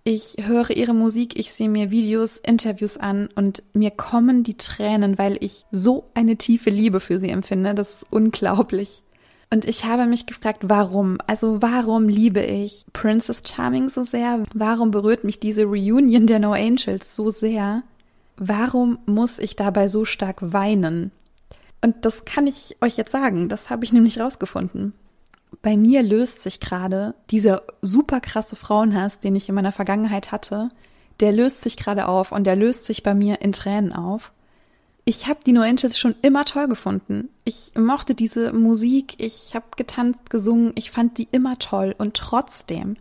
Ich 0.05 0.37
höre 0.41 0.71
ihre 0.71 0.95
Musik, 0.95 1.39
ich 1.39 1.53
sehe 1.53 1.69
mir 1.69 1.91
Videos, 1.91 2.39
Interviews 2.39 2.97
an 2.97 3.29
und 3.35 3.63
mir 3.75 3.91
kommen 3.91 4.43
die 4.43 4.57
Tränen, 4.57 5.19
weil 5.19 5.37
ich 5.41 5.65
so 5.71 6.05
eine 6.15 6.37
tiefe 6.37 6.71
Liebe 6.71 7.01
für 7.01 7.19
sie 7.19 7.29
empfinde. 7.29 7.75
Das 7.75 7.97
ist 7.97 8.07
unglaublich. 8.11 9.03
Und 9.51 9.67
ich 9.67 9.85
habe 9.85 10.07
mich 10.07 10.25
gefragt, 10.25 10.61
warum? 10.63 11.19
Also 11.27 11.61
warum 11.61 12.09
liebe 12.09 12.41
ich 12.41 12.87
Princess 12.95 13.43
Charming 13.47 13.91
so 13.91 14.03
sehr? 14.03 14.45
Warum 14.55 14.93
berührt 14.93 15.25
mich 15.25 15.41
diese 15.41 15.65
Reunion 15.65 16.27
der 16.27 16.39
No 16.39 16.55
Angels 16.55 17.15
so 17.15 17.29
sehr? 17.29 17.83
Warum 18.39 18.99
muss 19.05 19.39
ich 19.39 19.57
dabei 19.57 19.89
so 19.89 20.07
stark 20.07 20.39
weinen? 20.41 21.13
Und 21.83 21.97
das 22.07 22.25
kann 22.25 22.47
ich 22.47 22.79
euch 22.81 22.97
jetzt 22.97 23.13
sagen, 23.13 23.51
das 23.51 23.69
habe 23.69 23.85
ich 23.85 23.93
nämlich 23.93 24.19
rausgefunden. 24.19 24.95
Bei 25.65 25.77
mir 25.77 26.05
löst 26.05 26.43
sich 26.43 26.61
gerade 26.61 27.17
dieser 27.31 27.63
super 27.83 28.21
krasse 28.21 28.55
Frauenhass, 28.55 29.19
den 29.19 29.35
ich 29.35 29.49
in 29.49 29.57
meiner 29.57 29.73
Vergangenheit 29.73 30.31
hatte, 30.31 30.69
der 31.19 31.33
löst 31.33 31.63
sich 31.63 31.77
gerade 31.77 32.07
auf 32.07 32.31
und 32.31 32.45
der 32.45 32.55
löst 32.55 32.85
sich 32.85 33.03
bei 33.03 33.15
mir 33.15 33.41
in 33.43 33.51
Tränen 33.51 33.93
auf 33.93 34.31
ich 35.05 35.27
habe 35.27 35.41
die 35.45 35.53
No 35.53 35.61
Angels 35.61 35.99
schon 35.99 36.15
immer 36.23 36.45
toll 36.45 36.67
gefunden. 36.67 37.29
Ich 37.45 37.73
mochte 37.77 38.15
diese 38.15 38.53
Musik, 38.53 39.15
ich 39.19 39.55
habe 39.55 39.67
getanzt, 39.77 40.31
gesungen, 40.31 40.73
ich 40.77 40.91
fand 40.91 41.19
die 41.19 41.29
immer 41.31 41.59
toll. 41.59 41.95
Und 41.99 42.15
trotzdem, 42.15 42.97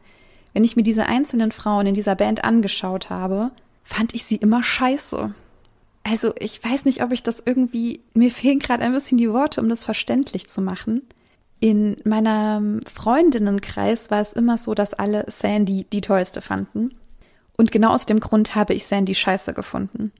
wenn 0.52 0.66
ich 0.66 0.76
mir 0.76 0.84
diese 0.84 1.06
einzelnen 1.06 1.52
Frauen 1.52 1.88
in 1.88 1.96
dieser 1.96 2.16
Band 2.16 2.44
angeschaut 2.44 3.10
habe, 3.10 3.52
fand 3.84 4.14
ich 4.14 4.26
sie 4.26 4.36
immer 4.36 4.64
scheiße. 4.64 5.34
Also 6.04 6.34
ich 6.38 6.62
weiß 6.62 6.84
nicht, 6.84 7.02
ob 7.02 7.14
ich 7.14 7.24
das 7.24 7.42
irgendwie, 7.46 8.02
mir 8.14 8.32
fehlen 8.32 8.60
gerade 8.60 8.84
ein 8.84 8.92
bisschen 8.92 9.18
die 9.18 9.32
Worte, 9.32 9.62
um 9.62 9.70
das 9.70 9.86
verständlich 9.86 10.50
zu 10.50 10.62
machen. 10.62 11.04
In 11.64 11.96
meinem 12.04 12.82
Freundinnenkreis 12.82 14.12
war 14.12 14.20
es 14.20 14.34
immer 14.34 14.58
so, 14.58 14.74
dass 14.74 14.94
alle 14.94 15.24
Sandy 15.30 15.86
die 15.86 16.02
tollste 16.02 16.42
fanden. 16.42 16.94
Und 17.56 17.72
genau 17.72 17.94
aus 17.94 18.06
dem 18.06 18.20
Grund 18.20 18.54
habe 18.54 18.74
ich 18.74 18.84
Sandy 18.84 19.16
scheiße 19.16 19.54
gefunden. 19.54 20.12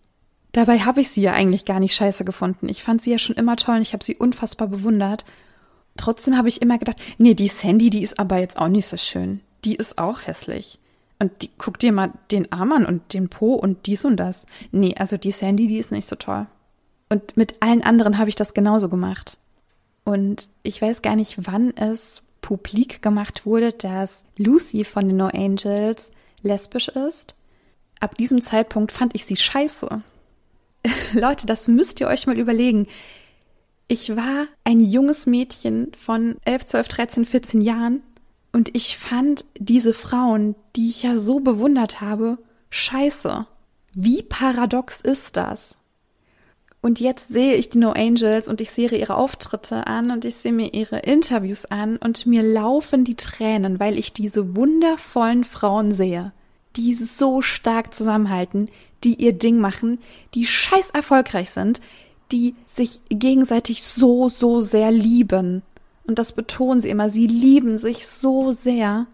Dabei 0.54 0.80
habe 0.80 1.02
ich 1.02 1.10
sie 1.10 1.22
ja 1.22 1.34
eigentlich 1.34 1.66
gar 1.66 1.82
nicht 1.82 1.96
scheiße 1.96 2.24
gefunden. 2.24 2.70
Ich 2.70 2.82
fand 2.82 3.02
sie 3.02 3.12
ja 3.12 3.18
schon 3.18 3.36
immer 3.36 3.58
toll 3.58 3.76
und 3.76 3.82
ich 3.82 3.92
habe 3.92 4.06
sie 4.06 4.16
unfassbar 4.16 4.70
bewundert. 4.70 5.26
Trotzdem 5.98 6.38
habe 6.38 6.48
ich 6.48 6.62
immer 6.62 6.78
gedacht, 6.78 7.02
nee, 7.18 7.34
die 7.34 7.50
Sandy, 7.50 7.90
die 7.90 8.04
ist 8.04 8.20
aber 8.20 8.38
jetzt 8.38 8.58
auch 8.58 8.70
nicht 8.70 8.88
so 8.88 8.96
schön. 8.96 9.42
Die 9.66 9.76
ist 9.76 9.98
auch 9.98 10.26
hässlich. 10.26 10.80
Und 11.20 11.42
die, 11.42 11.50
guck 11.58 11.78
dir 11.78 11.92
mal 11.92 12.14
den 12.32 12.54
Arm 12.54 12.72
an 12.72 12.86
und 12.86 13.14
den 13.14 13.28
Po 13.28 13.56
und 13.56 13.86
dies 13.86 14.06
und 14.06 14.16
das. 14.16 14.48
Nee, 14.72 14.96
also 14.96 15.18
die 15.18 15.32
Sandy, 15.32 15.68
die 15.68 15.80
ist 15.80 15.92
nicht 15.92 16.08
so 16.08 16.16
toll. 16.16 16.48
Und 17.10 17.36
mit 17.36 17.62
allen 17.62 17.84
anderen 17.84 18.18
habe 18.18 18.30
ich 18.30 18.36
das 18.36 18.54
genauso 18.54 18.88
gemacht. 18.88 19.38
Und 20.04 20.50
ich 20.64 20.82
weiß 20.82 21.02
gar 21.02 21.16
nicht, 21.16 21.48
wann 21.48 21.76
es 21.76 22.22
publik 22.42 23.02
gemacht 23.02 23.46
wurde, 23.46 23.72
dass 23.72 24.24
Lucy 24.38 24.84
von 24.84 25.08
den 25.08 25.18
No 25.18 25.28
Angels 25.28 26.12
lesbisch 26.42 26.90
ist. 26.90 27.36
Ab 28.00 28.18
diesem 28.18 28.42
Zeitpunkt 28.42 28.92
fand 28.92 29.16
ich 29.16 29.26
sie 29.26 29.38
scheiße. 29.38 30.04
Leute, 31.14 31.48
das 31.48 31.68
müsst 31.68 32.02
ihr 32.02 32.08
euch 32.08 32.28
mal 32.28 32.38
überlegen. 32.38 32.88
Ich 33.88 34.16
war 34.16 34.48
ein 34.64 34.82
junges 34.82 35.26
Mädchen 35.26 35.92
von 35.96 36.38
11, 36.46 36.66
12, 36.66 36.88
13, 36.88 37.26
14 37.26 37.62
Jahren 37.62 38.02
und 38.52 38.76
ich 38.76 38.98
fand 38.98 39.46
diese 39.58 39.94
Frauen, 39.94 40.56
die 40.76 40.90
ich 40.90 41.04
ja 41.04 41.16
so 41.16 41.40
bewundert 41.40 42.02
habe, 42.02 42.38
scheiße. 42.70 43.48
Wie 43.94 44.24
paradox 44.24 45.02
ist 45.02 45.38
das? 45.38 45.76
Und 46.84 47.00
jetzt 47.00 47.30
sehe 47.30 47.56
ich 47.56 47.70
die 47.70 47.80
No 47.80 47.92
Angels 47.92 48.48
und 48.48 48.62
ich 48.62 48.70
sehe 48.70 48.92
ihre 48.92 49.16
Auftritte 49.16 49.88
an 49.88 50.12
und 50.12 50.26
ich 50.26 50.36
sehe 50.36 50.54
mir 50.54 50.76
ihre 50.76 51.00
Interviews 51.00 51.66
an 51.66 51.98
und 51.98 52.28
mir 52.28 52.44
laufen 52.44 53.04
die 53.06 53.16
Tränen, 53.16 53.80
weil 53.80 53.98
ich 53.98 54.14
diese 54.14 54.56
wundervollen 54.56 55.44
Frauen 55.44 55.92
sehe, 55.92 56.34
die 56.76 56.94
so 56.94 57.42
stark 57.42 57.96
zusammenhalten, 57.96 58.70
die 59.04 59.16
ihr 59.16 59.34
Ding 59.34 59.58
machen, 59.60 60.00
die 60.36 60.46
scheiß 60.46 60.92
erfolgreich 60.92 61.50
sind, 61.50 61.82
die 62.32 62.54
sich 62.66 63.02
gegenseitig 63.10 63.82
so, 63.84 64.30
so 64.30 64.62
sehr 64.62 64.92
lieben 64.92 65.64
und 66.06 66.20
das 66.20 66.34
betonen 66.34 66.80
sie 66.80 66.90
immer, 66.90 67.10
sie 67.10 67.28
lieben 67.28 67.78
sich 67.78 68.08
so 68.08 68.52
sehr. 68.52 69.08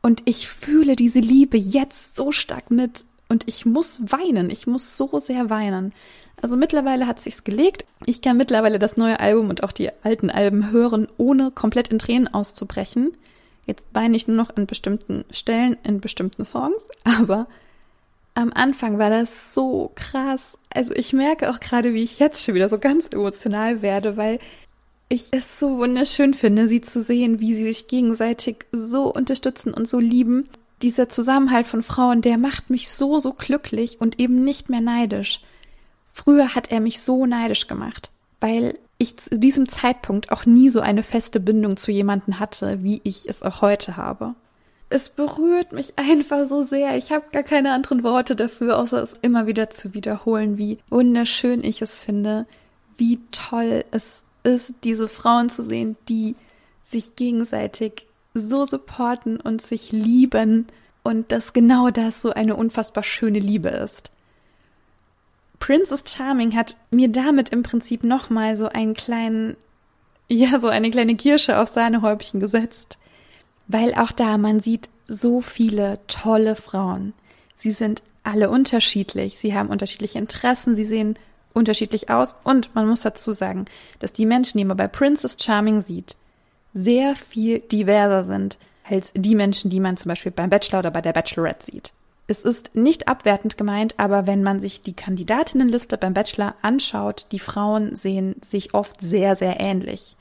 Und 0.00 0.22
ich 0.24 0.48
fühle 0.48 0.96
diese 0.96 1.20
Liebe 1.20 1.58
jetzt 1.58 2.16
so 2.16 2.32
stark 2.32 2.70
mit. 2.70 3.04
Und 3.28 3.46
ich 3.46 3.66
muss 3.66 3.98
weinen. 4.00 4.48
Ich 4.48 4.66
muss 4.66 4.96
so 4.96 5.20
sehr 5.20 5.50
weinen. 5.50 5.92
Also 6.40 6.56
mittlerweile 6.56 7.06
hat 7.06 7.20
sich's 7.20 7.44
gelegt. 7.44 7.84
Ich 8.06 8.22
kann 8.22 8.36
mittlerweile 8.36 8.78
das 8.78 8.96
neue 8.96 9.18
Album 9.20 9.50
und 9.50 9.64
auch 9.64 9.72
die 9.72 9.90
alten 10.02 10.30
Alben 10.30 10.70
hören, 10.70 11.08
ohne 11.16 11.50
komplett 11.50 11.88
in 11.88 11.98
Tränen 11.98 12.32
auszubrechen. 12.32 13.16
Jetzt 13.66 13.84
weine 13.92 14.16
ich 14.16 14.28
nur 14.28 14.36
noch 14.36 14.56
an 14.56 14.66
bestimmten 14.66 15.24
Stellen, 15.30 15.76
in 15.82 16.00
bestimmten 16.00 16.44
Songs. 16.44 16.88
Aber 17.04 17.46
am 18.34 18.52
Anfang 18.52 18.98
war 18.98 19.10
das 19.10 19.52
so 19.52 19.90
krass. 19.94 20.56
Also 20.72 20.94
ich 20.94 21.12
merke 21.12 21.50
auch 21.50 21.60
gerade, 21.60 21.92
wie 21.92 22.04
ich 22.04 22.18
jetzt 22.18 22.44
schon 22.44 22.54
wieder 22.54 22.68
so 22.68 22.78
ganz 22.78 23.08
emotional 23.08 23.82
werde, 23.82 24.16
weil 24.16 24.38
ich 25.08 25.28
es 25.32 25.58
so 25.58 25.78
wunderschön 25.78 26.34
finde, 26.34 26.68
sie 26.68 26.80
zu 26.80 27.02
sehen, 27.02 27.40
wie 27.40 27.54
sie 27.54 27.64
sich 27.64 27.88
gegenseitig 27.88 28.66
so 28.72 29.12
unterstützen 29.12 29.74
und 29.74 29.88
so 29.88 29.98
lieben. 29.98 30.44
Dieser 30.82 31.08
Zusammenhalt 31.08 31.66
von 31.66 31.82
Frauen, 31.82 32.22
der 32.22 32.38
macht 32.38 32.70
mich 32.70 32.90
so, 32.90 33.18
so 33.18 33.32
glücklich 33.32 34.00
und 34.00 34.20
eben 34.20 34.44
nicht 34.44 34.68
mehr 34.68 34.80
neidisch. 34.80 35.40
Früher 36.18 36.56
hat 36.56 36.72
er 36.72 36.80
mich 36.80 37.00
so 37.00 37.26
neidisch 37.26 37.68
gemacht, 37.68 38.10
weil 38.40 38.76
ich 38.98 39.16
zu 39.16 39.38
diesem 39.38 39.68
Zeitpunkt 39.68 40.32
auch 40.32 40.46
nie 40.46 40.68
so 40.68 40.80
eine 40.80 41.04
feste 41.04 41.38
Bindung 41.38 41.76
zu 41.76 41.92
jemanden 41.92 42.40
hatte, 42.40 42.82
wie 42.82 43.00
ich 43.04 43.28
es 43.28 43.44
auch 43.44 43.62
heute 43.62 43.96
habe. 43.96 44.34
Es 44.90 45.10
berührt 45.10 45.72
mich 45.72 45.96
einfach 45.96 46.44
so 46.46 46.64
sehr. 46.64 46.96
Ich 46.96 47.12
habe 47.12 47.26
gar 47.30 47.44
keine 47.44 47.72
anderen 47.72 48.02
Worte 48.02 48.34
dafür, 48.34 48.78
außer 48.80 49.00
es 49.00 49.12
immer 49.22 49.46
wieder 49.46 49.70
zu 49.70 49.94
wiederholen, 49.94 50.58
wie 50.58 50.78
wunderschön 50.90 51.62
ich 51.62 51.82
es 51.82 52.00
finde, 52.00 52.46
wie 52.96 53.20
toll 53.30 53.84
es 53.92 54.24
ist, 54.42 54.74
diese 54.82 55.08
Frauen 55.08 55.50
zu 55.50 55.62
sehen, 55.62 55.96
die 56.08 56.34
sich 56.82 57.14
gegenseitig 57.14 58.08
so 58.34 58.64
supporten 58.64 59.38
und 59.38 59.62
sich 59.62 59.92
lieben 59.92 60.66
und 61.04 61.30
dass 61.30 61.52
genau 61.52 61.90
das 61.90 62.22
so 62.22 62.32
eine 62.32 62.56
unfassbar 62.56 63.04
schöne 63.04 63.38
Liebe 63.38 63.68
ist. 63.68 64.10
Princess 65.58 66.04
Charming 66.06 66.54
hat 66.54 66.76
mir 66.90 67.08
damit 67.08 67.50
im 67.50 67.62
Prinzip 67.62 68.04
nochmal 68.04 68.56
so 68.56 68.68
einen 68.68 68.94
kleinen, 68.94 69.56
ja, 70.28 70.60
so 70.60 70.68
eine 70.68 70.90
kleine 70.90 71.16
Kirsche 71.16 71.58
auf 71.58 71.68
Sahnehäubchen 71.68 72.40
gesetzt. 72.40 72.98
Weil 73.66 73.94
auch 73.94 74.12
da 74.12 74.38
man 74.38 74.60
sieht 74.60 74.88
so 75.06 75.40
viele 75.40 75.98
tolle 76.06 76.56
Frauen. 76.56 77.12
Sie 77.56 77.72
sind 77.72 78.02
alle 78.22 78.50
unterschiedlich, 78.50 79.38
sie 79.38 79.54
haben 79.54 79.68
unterschiedliche 79.68 80.18
Interessen, 80.18 80.74
sie 80.74 80.84
sehen 80.84 81.18
unterschiedlich 81.54 82.10
aus 82.10 82.34
und 82.44 82.74
man 82.74 82.86
muss 82.86 83.00
dazu 83.00 83.32
sagen, 83.32 83.64
dass 83.98 84.12
die 84.12 84.26
Menschen, 84.26 84.58
die 84.58 84.64
man 84.64 84.76
bei 84.76 84.86
Princess 84.86 85.36
Charming 85.40 85.80
sieht, 85.80 86.16
sehr 86.74 87.16
viel 87.16 87.60
diverser 87.60 88.24
sind 88.24 88.58
als 88.84 89.12
die 89.14 89.34
Menschen, 89.34 89.70
die 89.70 89.80
man 89.80 89.96
zum 89.96 90.10
Beispiel 90.10 90.32
beim 90.32 90.50
Bachelor 90.50 90.80
oder 90.80 90.90
bei 90.90 91.00
der 91.00 91.12
Bachelorette 91.12 91.66
sieht. 91.66 91.92
Es 92.30 92.42
ist 92.42 92.74
nicht 92.74 93.08
abwertend 93.08 93.56
gemeint, 93.56 93.94
aber 93.96 94.26
wenn 94.26 94.42
man 94.42 94.60
sich 94.60 94.82
die 94.82 94.92
Kandidatinnenliste 94.92 95.96
beim 95.96 96.12
Bachelor 96.12 96.54
anschaut, 96.60 97.24
die 97.32 97.38
Frauen 97.38 97.96
sehen 97.96 98.36
sich 98.44 98.74
oft 98.74 99.00
sehr, 99.00 99.34
sehr 99.34 99.58
ähnlich. 99.58 100.14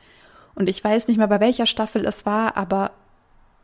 Und 0.56 0.70
ich 0.70 0.82
weiß 0.82 1.10
nicht 1.10 1.18
mehr, 1.18 1.28
bei 1.28 1.42
welcher 1.42 1.66
Staffel 1.66 2.06
es 2.06 2.26
war, 2.26 2.56
aber 2.56 2.92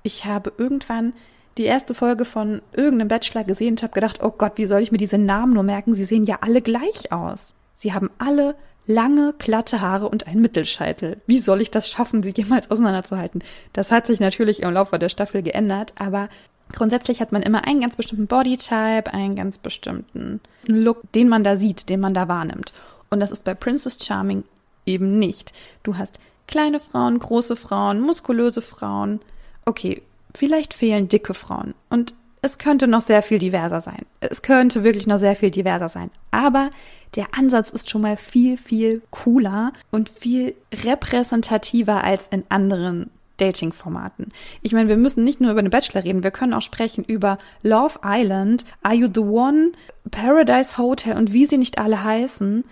ich 0.04 0.26
habe 0.26 0.52
irgendwann 0.58 1.14
die 1.58 1.64
erste 1.64 1.96
Folge 1.96 2.26
von 2.26 2.62
irgendeinem 2.74 3.08
Bachelor 3.08 3.46
gesehen 3.46 3.76
und 3.76 3.84
habe 3.84 3.94
gedacht, 3.94 4.22
oh 4.22 4.32
Gott, 4.32 4.54
wie 4.58 4.66
soll 4.66 4.82
ich 4.82 4.92
mir 4.92 4.98
diese 4.98 5.18
Namen 5.18 5.54
nur 5.54 5.64
merken? 5.64 5.94
Sie 5.94 6.04
sehen 6.04 6.26
ja 6.26 6.40
alle 6.42 6.62
gleich 6.62 7.14
aus. 7.14 7.54
Sie 7.76 7.94
haben 7.94 8.10
alle 8.18 8.56
lange, 8.86 9.34
glatte 9.40 9.80
Haare 9.80 10.10
und 10.10 10.28
einen 10.28 10.42
Mittelscheitel. 10.42 11.22
Wie 11.28 11.40
soll 11.40 11.62
ich 11.62 11.72
das 11.72 11.90
schaffen, 11.90 12.24
sie 12.24 12.34
jemals 12.36 12.70
auseinanderzuhalten? 12.70 13.42
Das 13.72 13.92
hat 13.92 14.06
sich 14.06 14.20
natürlich 14.20 14.62
im 14.62 14.74
Laufe 14.74 15.00
der 15.00 15.10
Staffel 15.10 15.42
geändert, 15.42 15.94
aber 15.98 16.28
grundsätzlich 16.72 17.22
hat 17.22 17.32
man 17.32 17.44
immer 17.44 17.66
einen 17.66 17.82
ganz 17.82 17.96
bestimmten 17.96 18.28
Bodytype, 18.28 19.14
einen 19.14 19.36
ganz 19.36 19.58
bestimmten 19.58 20.40
Look, 20.66 21.12
den 21.14 21.30
man 21.30 21.44
da 21.44 21.58
sieht, 21.58 21.90
den 21.90 22.00
man 22.00 22.14
da 22.14 22.28
wahrnimmt. 22.28 22.74
Und 23.10 23.20
das 23.20 23.32
ist 23.32 23.44
bei 23.44 23.54
Princess 23.54 24.04
Charming 24.04 24.44
eben 24.86 25.20
nicht. 25.20 25.54
Du 25.84 25.98
hast 25.98 26.20
kleine 26.48 26.80
Frauen, 26.80 27.20
große 27.20 27.56
Frauen, 27.56 28.02
muskulöse 28.02 28.62
Frauen. 28.62 29.20
Okay, 29.66 30.02
Vielleicht 30.36 30.74
fehlen 30.74 31.08
dicke 31.08 31.34
Frauen. 31.34 31.74
Und 31.90 32.14
es 32.42 32.58
könnte 32.58 32.88
noch 32.88 33.02
sehr 33.02 33.24
viel 33.24 33.40
diverser 33.40 33.82
sein. 33.82 34.06
Es 34.20 34.42
könnte 34.42 34.84
wirklich 34.84 35.08
noch 35.08 35.20
sehr 35.20 35.36
viel 35.36 35.52
diverser 35.52 35.90
sein. 35.90 36.10
Aber 36.32 36.72
der 37.16 37.28
Ansatz 37.38 37.70
ist 37.70 37.90
schon 37.90 38.02
mal 38.02 38.18
viel, 38.18 38.58
viel 38.58 39.02
cooler 39.12 39.72
und 39.92 40.10
viel 40.10 40.56
repräsentativer 40.84 42.04
als 42.04 42.28
in 42.28 42.44
anderen 42.50 43.12
Dating-Formaten. 43.38 44.32
Ich 44.62 44.74
meine, 44.74 44.90
wir 44.90 44.98
müssen 44.98 45.24
nicht 45.24 45.42
nur 45.42 45.52
über 45.52 45.62
den 45.62 45.72
Bachelor 45.72 46.04
reden, 46.04 46.24
wir 46.24 46.32
können 46.32 46.54
auch 46.54 46.62
sprechen 46.62 47.04
über 47.04 47.38
Love 47.62 48.00
Island, 48.04 48.66
Are 48.84 48.96
You 48.96 49.10
the 49.14 49.22
One, 49.22 49.72
Paradise 50.12 50.78
Hotel 50.78 51.18
und 51.18 51.34
wie 51.34 51.46
sie 51.46 51.58
nicht 51.58 51.80
alle 51.80 52.04
heißen. 52.04 52.64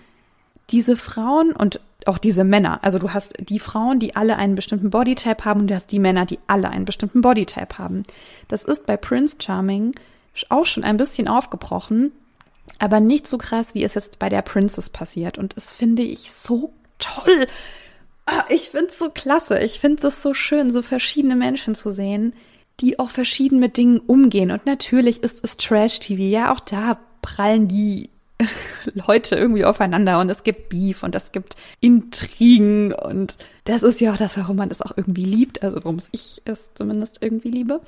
Diese 0.70 0.96
Frauen 0.96 1.52
und 1.52 1.80
auch 2.06 2.18
diese 2.18 2.44
Männer. 2.44 2.80
Also 2.82 2.98
du 2.98 3.12
hast 3.12 3.34
die 3.38 3.58
Frauen, 3.58 3.98
die 3.98 4.16
alle 4.16 4.36
einen 4.36 4.54
bestimmten 4.54 4.90
Bodytype 4.90 5.44
haben 5.44 5.60
und 5.60 5.68
du 5.68 5.74
hast 5.74 5.92
die 5.92 5.98
Männer, 5.98 6.26
die 6.26 6.38
alle 6.46 6.70
einen 6.70 6.84
bestimmten 6.84 7.20
Bodytype 7.20 7.78
haben. 7.78 8.04
Das 8.48 8.64
ist 8.64 8.86
bei 8.86 8.96
Prince 8.96 9.36
Charming 9.40 9.92
auch 10.48 10.66
schon 10.66 10.84
ein 10.84 10.96
bisschen 10.96 11.28
aufgebrochen, 11.28 12.12
aber 12.78 13.00
nicht 13.00 13.28
so 13.28 13.38
krass, 13.38 13.74
wie 13.74 13.84
es 13.84 13.94
jetzt 13.94 14.18
bei 14.18 14.28
der 14.28 14.42
Princess 14.42 14.88
passiert. 14.88 15.38
Und 15.38 15.56
das 15.56 15.72
finde 15.72 16.02
ich 16.02 16.32
so 16.32 16.72
toll. 16.98 17.46
Ah, 18.26 18.44
ich 18.48 18.70
finde 18.70 18.86
es 18.86 18.98
so 18.98 19.10
klasse. 19.10 19.58
Ich 19.58 19.80
finde 19.80 20.06
es 20.06 20.22
so 20.22 20.34
schön, 20.34 20.70
so 20.70 20.82
verschiedene 20.82 21.36
Menschen 21.36 21.74
zu 21.74 21.92
sehen, 21.92 22.34
die 22.80 22.98
auch 22.98 23.10
verschieden 23.10 23.58
mit 23.58 23.76
Dingen 23.76 23.98
umgehen. 23.98 24.50
Und 24.50 24.66
natürlich 24.66 25.22
ist 25.22 25.40
es 25.42 25.56
Trash-TV. 25.56 26.22
Ja, 26.22 26.52
auch 26.52 26.60
da 26.60 26.98
prallen 27.20 27.68
die 27.68 28.10
Leute 28.94 29.36
irgendwie 29.36 29.64
aufeinander 29.64 30.20
und 30.20 30.28
es 30.30 30.42
gibt 30.42 30.68
Beef 30.68 31.02
und 31.02 31.14
es 31.14 31.32
gibt 31.32 31.56
Intrigen 31.80 32.92
und 32.92 33.36
das 33.64 33.82
ist 33.82 34.00
ja 34.00 34.12
auch 34.12 34.16
das, 34.16 34.36
warum 34.36 34.56
man 34.56 34.68
das 34.68 34.82
auch 34.82 34.92
irgendwie 34.96 35.24
liebt, 35.24 35.62
also 35.62 35.76
warum 35.76 35.98
ich 36.10 36.42
es 36.44 36.70
zumindest 36.74 37.18
irgendwie 37.20 37.50
liebe. 37.50 37.80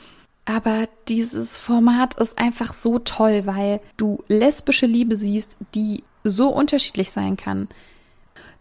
Aber 0.44 0.88
dieses 1.08 1.58
Format 1.58 2.14
ist 2.20 2.38
einfach 2.38 2.74
so 2.74 2.98
toll, 2.98 3.42
weil 3.46 3.80
du 3.96 4.22
lesbische 4.28 4.86
Liebe 4.86 5.16
siehst, 5.16 5.56
die 5.74 6.04
so 6.22 6.48
unterschiedlich 6.48 7.10
sein 7.10 7.36
kann. 7.36 7.68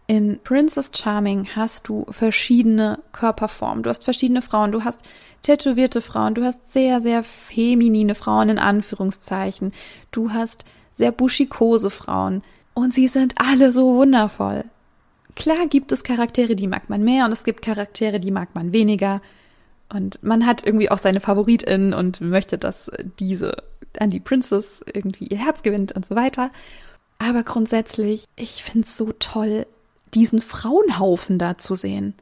In 0.06 0.38
Princess 0.44 0.90
Charming 0.94 1.48
hast 1.56 1.88
du 1.88 2.04
verschiedene 2.10 2.98
Körperformen, 3.12 3.82
du 3.82 3.88
hast 3.88 4.04
verschiedene 4.04 4.42
Frauen, 4.42 4.70
du 4.70 4.84
hast 4.84 5.00
tätowierte 5.40 6.02
Frauen, 6.02 6.34
du 6.34 6.44
hast 6.44 6.70
sehr, 6.70 7.00
sehr 7.00 7.24
feminine 7.24 8.14
Frauen 8.14 8.50
in 8.50 8.58
Anführungszeichen, 8.58 9.72
du 10.10 10.30
hast 10.32 10.66
sehr 10.94 11.10
buschikose 11.10 11.88
Frauen. 11.88 12.42
Und 12.74 12.92
sie 12.92 13.08
sind 13.08 13.34
alle 13.36 13.72
so 13.72 13.96
wundervoll. 13.96 14.64
Klar 15.36 15.66
gibt 15.68 15.90
es 15.90 16.04
Charaktere, 16.04 16.54
die 16.54 16.66
mag 16.66 16.90
man 16.90 17.02
mehr 17.02 17.24
und 17.24 17.32
es 17.32 17.44
gibt 17.44 17.62
Charaktere, 17.62 18.20
die 18.20 18.30
mag 18.30 18.54
man 18.54 18.72
weniger. 18.72 19.22
Und 19.92 20.22
man 20.22 20.44
hat 20.44 20.66
irgendwie 20.66 20.90
auch 20.90 20.98
seine 20.98 21.20
FavoritInnen 21.20 21.94
und 21.94 22.20
möchte, 22.20 22.58
dass 22.58 22.90
diese 23.18 23.56
an 23.98 24.10
die 24.10 24.20
Princess 24.20 24.84
irgendwie 24.92 25.26
ihr 25.26 25.38
Herz 25.38 25.62
gewinnt 25.62 25.92
und 25.92 26.04
so 26.04 26.14
weiter. 26.14 26.50
Aber 27.18 27.42
grundsätzlich, 27.42 28.24
ich 28.36 28.64
finde 28.64 28.86
es 28.86 28.96
so 28.96 29.12
toll, 29.18 29.66
diesen 30.14 30.40
Frauenhaufen 30.40 31.38
da 31.38 31.58
zu 31.58 31.74
sehen. 31.74 32.14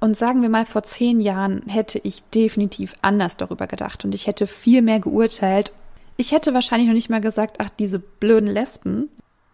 Und 0.00 0.16
sagen 0.16 0.42
wir 0.42 0.48
mal, 0.48 0.66
vor 0.66 0.82
zehn 0.82 1.20
Jahren 1.20 1.62
hätte 1.68 2.00
ich 2.02 2.22
definitiv 2.34 2.94
anders 3.02 3.36
darüber 3.36 3.66
gedacht 3.66 4.04
und 4.04 4.14
ich 4.14 4.26
hätte 4.26 4.46
viel 4.46 4.82
mehr 4.82 4.98
geurteilt. 4.98 5.72
Ich 6.16 6.32
hätte 6.32 6.54
wahrscheinlich 6.54 6.88
noch 6.88 6.94
nicht 6.94 7.10
mal 7.10 7.20
gesagt, 7.20 7.56
ach, 7.58 7.70
diese 7.78 7.98
blöden 7.98 8.48
Lesben, 8.48 9.08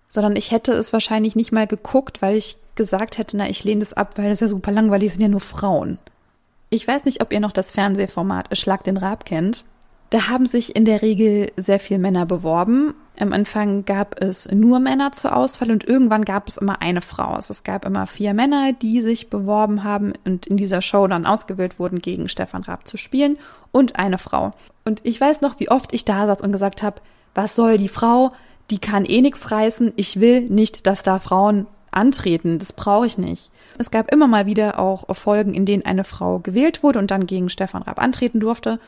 sondern 0.09 0.37
ich 0.37 0.51
hätte 0.51 0.73
es 0.73 0.93
wahrscheinlich 0.93 1.37
nicht 1.37 1.53
mal 1.53 1.67
geguckt, 1.67 2.23
weil 2.23 2.37
ich 2.37 2.57
gesagt 2.77 3.19
hätte, 3.19 3.37
na, 3.37 3.49
ich 3.49 3.65
lehne 3.65 3.81
das 3.81 3.93
ab, 3.93 4.17
weil 4.17 4.31
das 4.31 4.41
ja 4.41 4.49
super 4.49 4.73
langweilig 4.73 5.13
sind 5.13 5.21
ja 5.21 5.29
nur 5.29 5.41
Frauen. 5.41 5.99
Ich 6.71 6.87
weiß 6.87 7.05
nicht, 7.05 7.23
ob 7.23 7.33
ihr 7.33 7.41
noch 7.41 7.53
das 7.53 7.71
Fernsehformat 7.71 8.57
Schlag 8.57 8.85
den 8.85 8.97
Rab 8.97 9.25
kennt. 9.25 9.65
Da 10.11 10.29
haben 10.29 10.47
sich 10.47 10.75
in 10.75 10.87
der 10.87 11.03
Regel 11.03 11.53
sehr 11.57 11.79
viele 11.81 11.99
Männer 11.99 12.25
beworben. 12.25 12.95
Am 13.19 13.33
Anfang 13.35 13.85
gab 13.85 14.23
es 14.23 14.51
nur 14.51 14.81
Männer 14.81 15.13
zur 15.13 15.37
Auswahl 15.37 15.71
und 15.71 15.85
irgendwann 15.85 16.25
gab 16.25 16.49
es 16.49 16.57
immer 16.57 16.81
eine 16.81 17.03
Frau. 17.03 17.35
Also 17.35 17.53
es 17.53 17.63
gab 17.63 17.85
immer 17.85 18.07
vier 18.07 18.33
Männer, 18.33 18.73
die 18.73 19.03
sich 19.03 19.29
beworben 19.29 19.85
haben 19.85 20.15
und 20.25 20.47
in 20.47 20.57
dieser 20.57 20.81
Show 20.81 21.07
dann 21.09 21.27
ausgewählt 21.27 21.79
wurden, 21.79 21.99
gegen 21.99 22.29
Stefan 22.29 22.63
Raab 22.63 22.89
zu 22.89 22.97
spielen 22.97 23.39
und 23.71 23.99
eine 23.99 24.17
Frau. 24.17 24.53
Und 24.85 25.05
ich 25.05 25.21
weiß 25.21 25.43
noch, 25.43 25.61
wie 25.61 25.71
oft 25.71 25.93
ich 25.93 26.07
da 26.07 26.27
saß 26.27 26.41
und 26.41 26.53
gesagt 26.53 26.83
habe, 26.83 27.03
was 27.35 27.55
soll 27.55 27.77
die 27.77 27.89
Frau? 27.89 28.33
Die 28.71 28.79
kann 28.79 29.05
eh 29.05 29.21
nichts 29.21 29.51
reißen. 29.51 29.93
Ich 29.97 30.21
will 30.21 30.43
nicht, 30.43 30.87
dass 30.87 31.03
da 31.03 31.19
Frauen 31.19 31.67
antreten. 31.91 32.59
Das 32.59 32.73
brauche 32.73 33.07
ich 33.07 33.19
nicht. 33.19 33.51
Es 33.77 33.91
gab 33.91 34.11
immer 34.11 34.27
mal 34.27 34.47
wieder 34.47 34.79
auch 34.79 35.05
Folgen, 35.15 35.53
in 35.53 35.67
denen 35.67 35.85
eine 35.85 36.05
Frau 36.05 36.39
gewählt 36.39 36.83
wurde 36.83 36.99
und 36.99 37.11
dann 37.11 37.27
gegen 37.27 37.51
Stefan 37.51 37.83
Raab 37.83 38.01
antreten 38.01 38.41
durfte. 38.41 38.81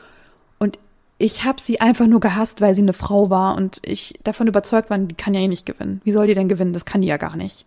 Und 0.57 0.79
ich 1.21 1.43
habe 1.43 1.61
sie 1.61 1.79
einfach 1.79 2.07
nur 2.07 2.19
gehasst, 2.19 2.61
weil 2.61 2.73
sie 2.73 2.81
eine 2.81 2.93
Frau 2.93 3.29
war 3.29 3.55
und 3.55 3.79
ich 3.83 4.19
davon 4.23 4.47
überzeugt 4.47 4.89
war, 4.89 4.97
die 4.97 5.15
kann 5.15 5.35
ja 5.35 5.41
eh 5.41 5.47
nicht 5.47 5.67
gewinnen. 5.67 6.01
Wie 6.03 6.11
soll 6.11 6.25
die 6.25 6.33
denn 6.33 6.49
gewinnen? 6.49 6.73
Das 6.73 6.85
kann 6.85 7.01
die 7.01 7.07
ja 7.07 7.17
gar 7.17 7.35
nicht. 7.35 7.65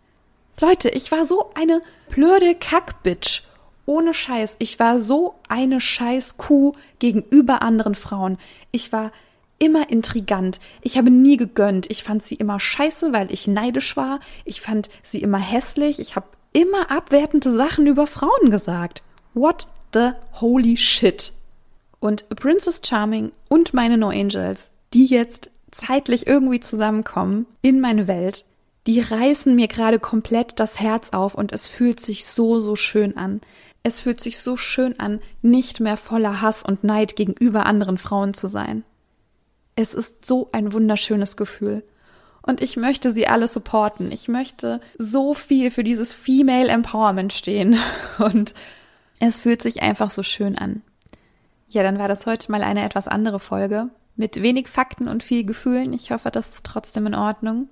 Leute, 0.61 0.89
ich 0.89 1.11
war 1.13 1.25
so 1.25 1.51
eine 1.55 1.81
blöde 2.09 2.57
Kackbitch. 2.57 3.45
Ohne 3.87 4.15
Scheiß. 4.15 4.57
Ich 4.59 4.79
war 4.81 5.01
so 5.01 5.35
eine 5.49 5.81
Scheißkuh 5.81 6.73
gegenüber 6.99 7.63
anderen 7.63 7.95
Frauen. 7.95 8.39
Ich 8.73 8.93
war 8.93 9.13
immer 9.59 9.89
intrigant. 9.89 10.59
Ich 10.81 10.97
habe 10.97 11.11
nie 11.11 11.37
gegönnt. 11.37 11.91
Ich 11.91 12.03
fand 12.03 12.23
sie 12.23 12.35
immer 12.35 12.59
scheiße, 12.59 13.13
weil 13.13 13.31
ich 13.31 13.47
neidisch 13.47 13.97
war. 13.97 14.21
Ich 14.45 14.63
fand 14.63 14.89
sie 15.03 15.21
immer 15.21 15.39
hässlich. 15.39 16.01
Ich 16.01 16.17
habe 16.17 16.27
immer 16.53 16.91
abwertende 16.91 17.53
Sachen 17.55 17.87
über 17.87 18.07
Frauen 18.07 18.51
gesagt. 18.51 19.03
What 19.35 19.69
the 19.93 20.11
holy 20.41 20.77
shit? 20.77 21.34
Und 22.05 22.29
Princess 22.29 22.83
Charming 22.85 23.33
und 23.49 23.73
meine 23.73 23.97
No 23.97 24.11
Angels, 24.11 24.69
die 24.93 25.07
jetzt 25.07 25.51
zeitlich 25.71 26.27
irgendwie 26.27 26.61
zusammenkommen 26.61 27.47
in 27.63 27.81
meine 27.81 28.07
Welt, 28.07 28.45
die 28.87 29.01
reißen 29.01 29.57
mir 29.57 29.69
gerade 29.69 29.99
komplett 29.99 30.61
das 30.61 30.79
Herz 30.81 31.15
auf 31.15 31.35
und 31.35 31.53
es 31.53 31.67
fühlt 31.67 32.01
sich 32.01 32.27
so, 32.27 32.61
so 32.61 32.77
schön 32.77 33.17
an. 33.17 33.41
Es 33.85 34.01
fühlt 34.01 34.21
sich 34.21 34.39
so 34.39 34.59
schön 34.59 35.01
an, 35.01 35.23
nicht 35.41 35.81
mehr 35.81 35.97
voller 35.97 36.43
Hass 36.43 36.63
und 36.63 36.85
Neid 36.85 37.17
gegenüber 37.17 37.65
anderen 37.65 37.97
Frauen 37.97 38.35
zu 38.35 38.49
sein. 38.49 38.85
Es 39.75 39.95
ist 39.95 40.27
so 40.27 40.51
ein 40.53 40.75
wunderschönes 40.75 41.39
Gefühl. 41.39 41.85
Und 42.43 42.61
ich 42.61 42.77
möchte 42.77 43.13
sie 43.13 43.29
alle 43.29 43.49
supporten. 43.49 44.13
Ich 44.13 44.29
möchte 44.29 44.83
so 44.99 45.33
viel 45.33 45.71
für 45.71 45.85
dieses 45.85 46.13
Female 46.13 46.69
Empowerment 46.69 47.33
stehen. 47.33 47.79
Und 48.19 48.53
es 49.21 49.39
fühlt 49.39 49.63
sich 49.63 49.81
einfach 49.81 50.11
so 50.11 50.23
schön 50.23 50.59
an. 50.59 50.83
Ja, 51.69 51.83
dann 51.83 51.99
war 51.99 52.09
das 52.09 52.27
heute 52.27 52.51
mal 52.51 52.63
eine 52.63 52.85
etwas 52.85 53.09
andere 53.09 53.41
Folge 53.41 53.89
mit 54.17 54.43
wenig 54.43 54.69
Fakten 54.69 55.09
und 55.09 55.23
viel 55.23 55.45
Gefühlen. 55.45 55.93
Ich 55.93 56.11
hoffe, 56.11 56.31
das 56.31 56.51
ist 56.51 56.65
trotzdem 56.65 57.07
in 57.07 57.15
Ordnung. 57.15 57.69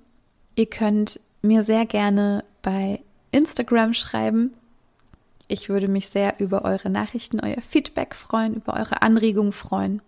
Ihr 0.55 0.65
könnt 0.65 1.19
mir 1.41 1.63
sehr 1.63 1.85
gerne 1.85 2.43
bei 2.61 3.01
Instagram 3.31 3.93
schreiben. 3.93 4.53
Ich 5.47 5.69
würde 5.69 5.87
mich 5.87 6.09
sehr 6.09 6.39
über 6.39 6.63
eure 6.63 6.89
Nachrichten, 6.89 7.39
euer 7.39 7.61
Feedback 7.61 8.15
freuen, 8.15 8.55
über 8.55 8.73
eure 8.73 9.01
Anregungen 9.01 9.51
freuen. 9.51 10.01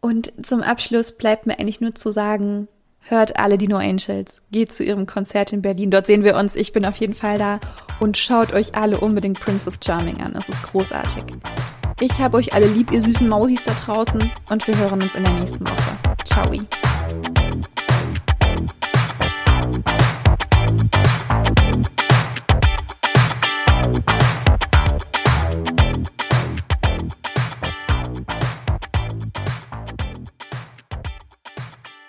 Und 0.00 0.32
zum 0.44 0.62
Abschluss 0.62 1.16
bleibt 1.16 1.46
mir 1.46 1.58
eigentlich 1.58 1.80
nur 1.80 1.94
zu 1.94 2.10
sagen, 2.10 2.68
hört 3.00 3.38
alle 3.38 3.58
die 3.58 3.68
No 3.68 3.76
Angels, 3.76 4.42
geht 4.50 4.72
zu 4.72 4.84
ihrem 4.84 5.06
Konzert 5.06 5.52
in 5.52 5.62
Berlin, 5.62 5.90
dort 5.90 6.06
sehen 6.06 6.24
wir 6.24 6.36
uns, 6.36 6.56
ich 6.56 6.72
bin 6.72 6.84
auf 6.84 6.96
jeden 6.96 7.14
Fall 7.14 7.38
da 7.38 7.60
und 8.00 8.16
schaut 8.16 8.52
euch 8.52 8.74
alle 8.74 9.00
unbedingt 9.00 9.40
Princess 9.40 9.78
Charming 9.82 10.20
an, 10.20 10.34
es 10.36 10.48
ist 10.48 10.62
großartig. 10.62 11.24
Ich 12.04 12.20
habe 12.20 12.36
euch 12.36 12.52
alle 12.52 12.66
lieb, 12.66 12.92
ihr 12.92 13.00
süßen 13.00 13.26
Mausis 13.26 13.62
da 13.62 13.72
draußen 13.72 14.30
und 14.50 14.66
wir 14.66 14.76
hören 14.76 15.00
uns 15.00 15.14
in 15.14 15.24
der 15.24 15.32
nächsten 15.32 15.64
Woche. 15.64 15.96
Ciao. 16.26 16.52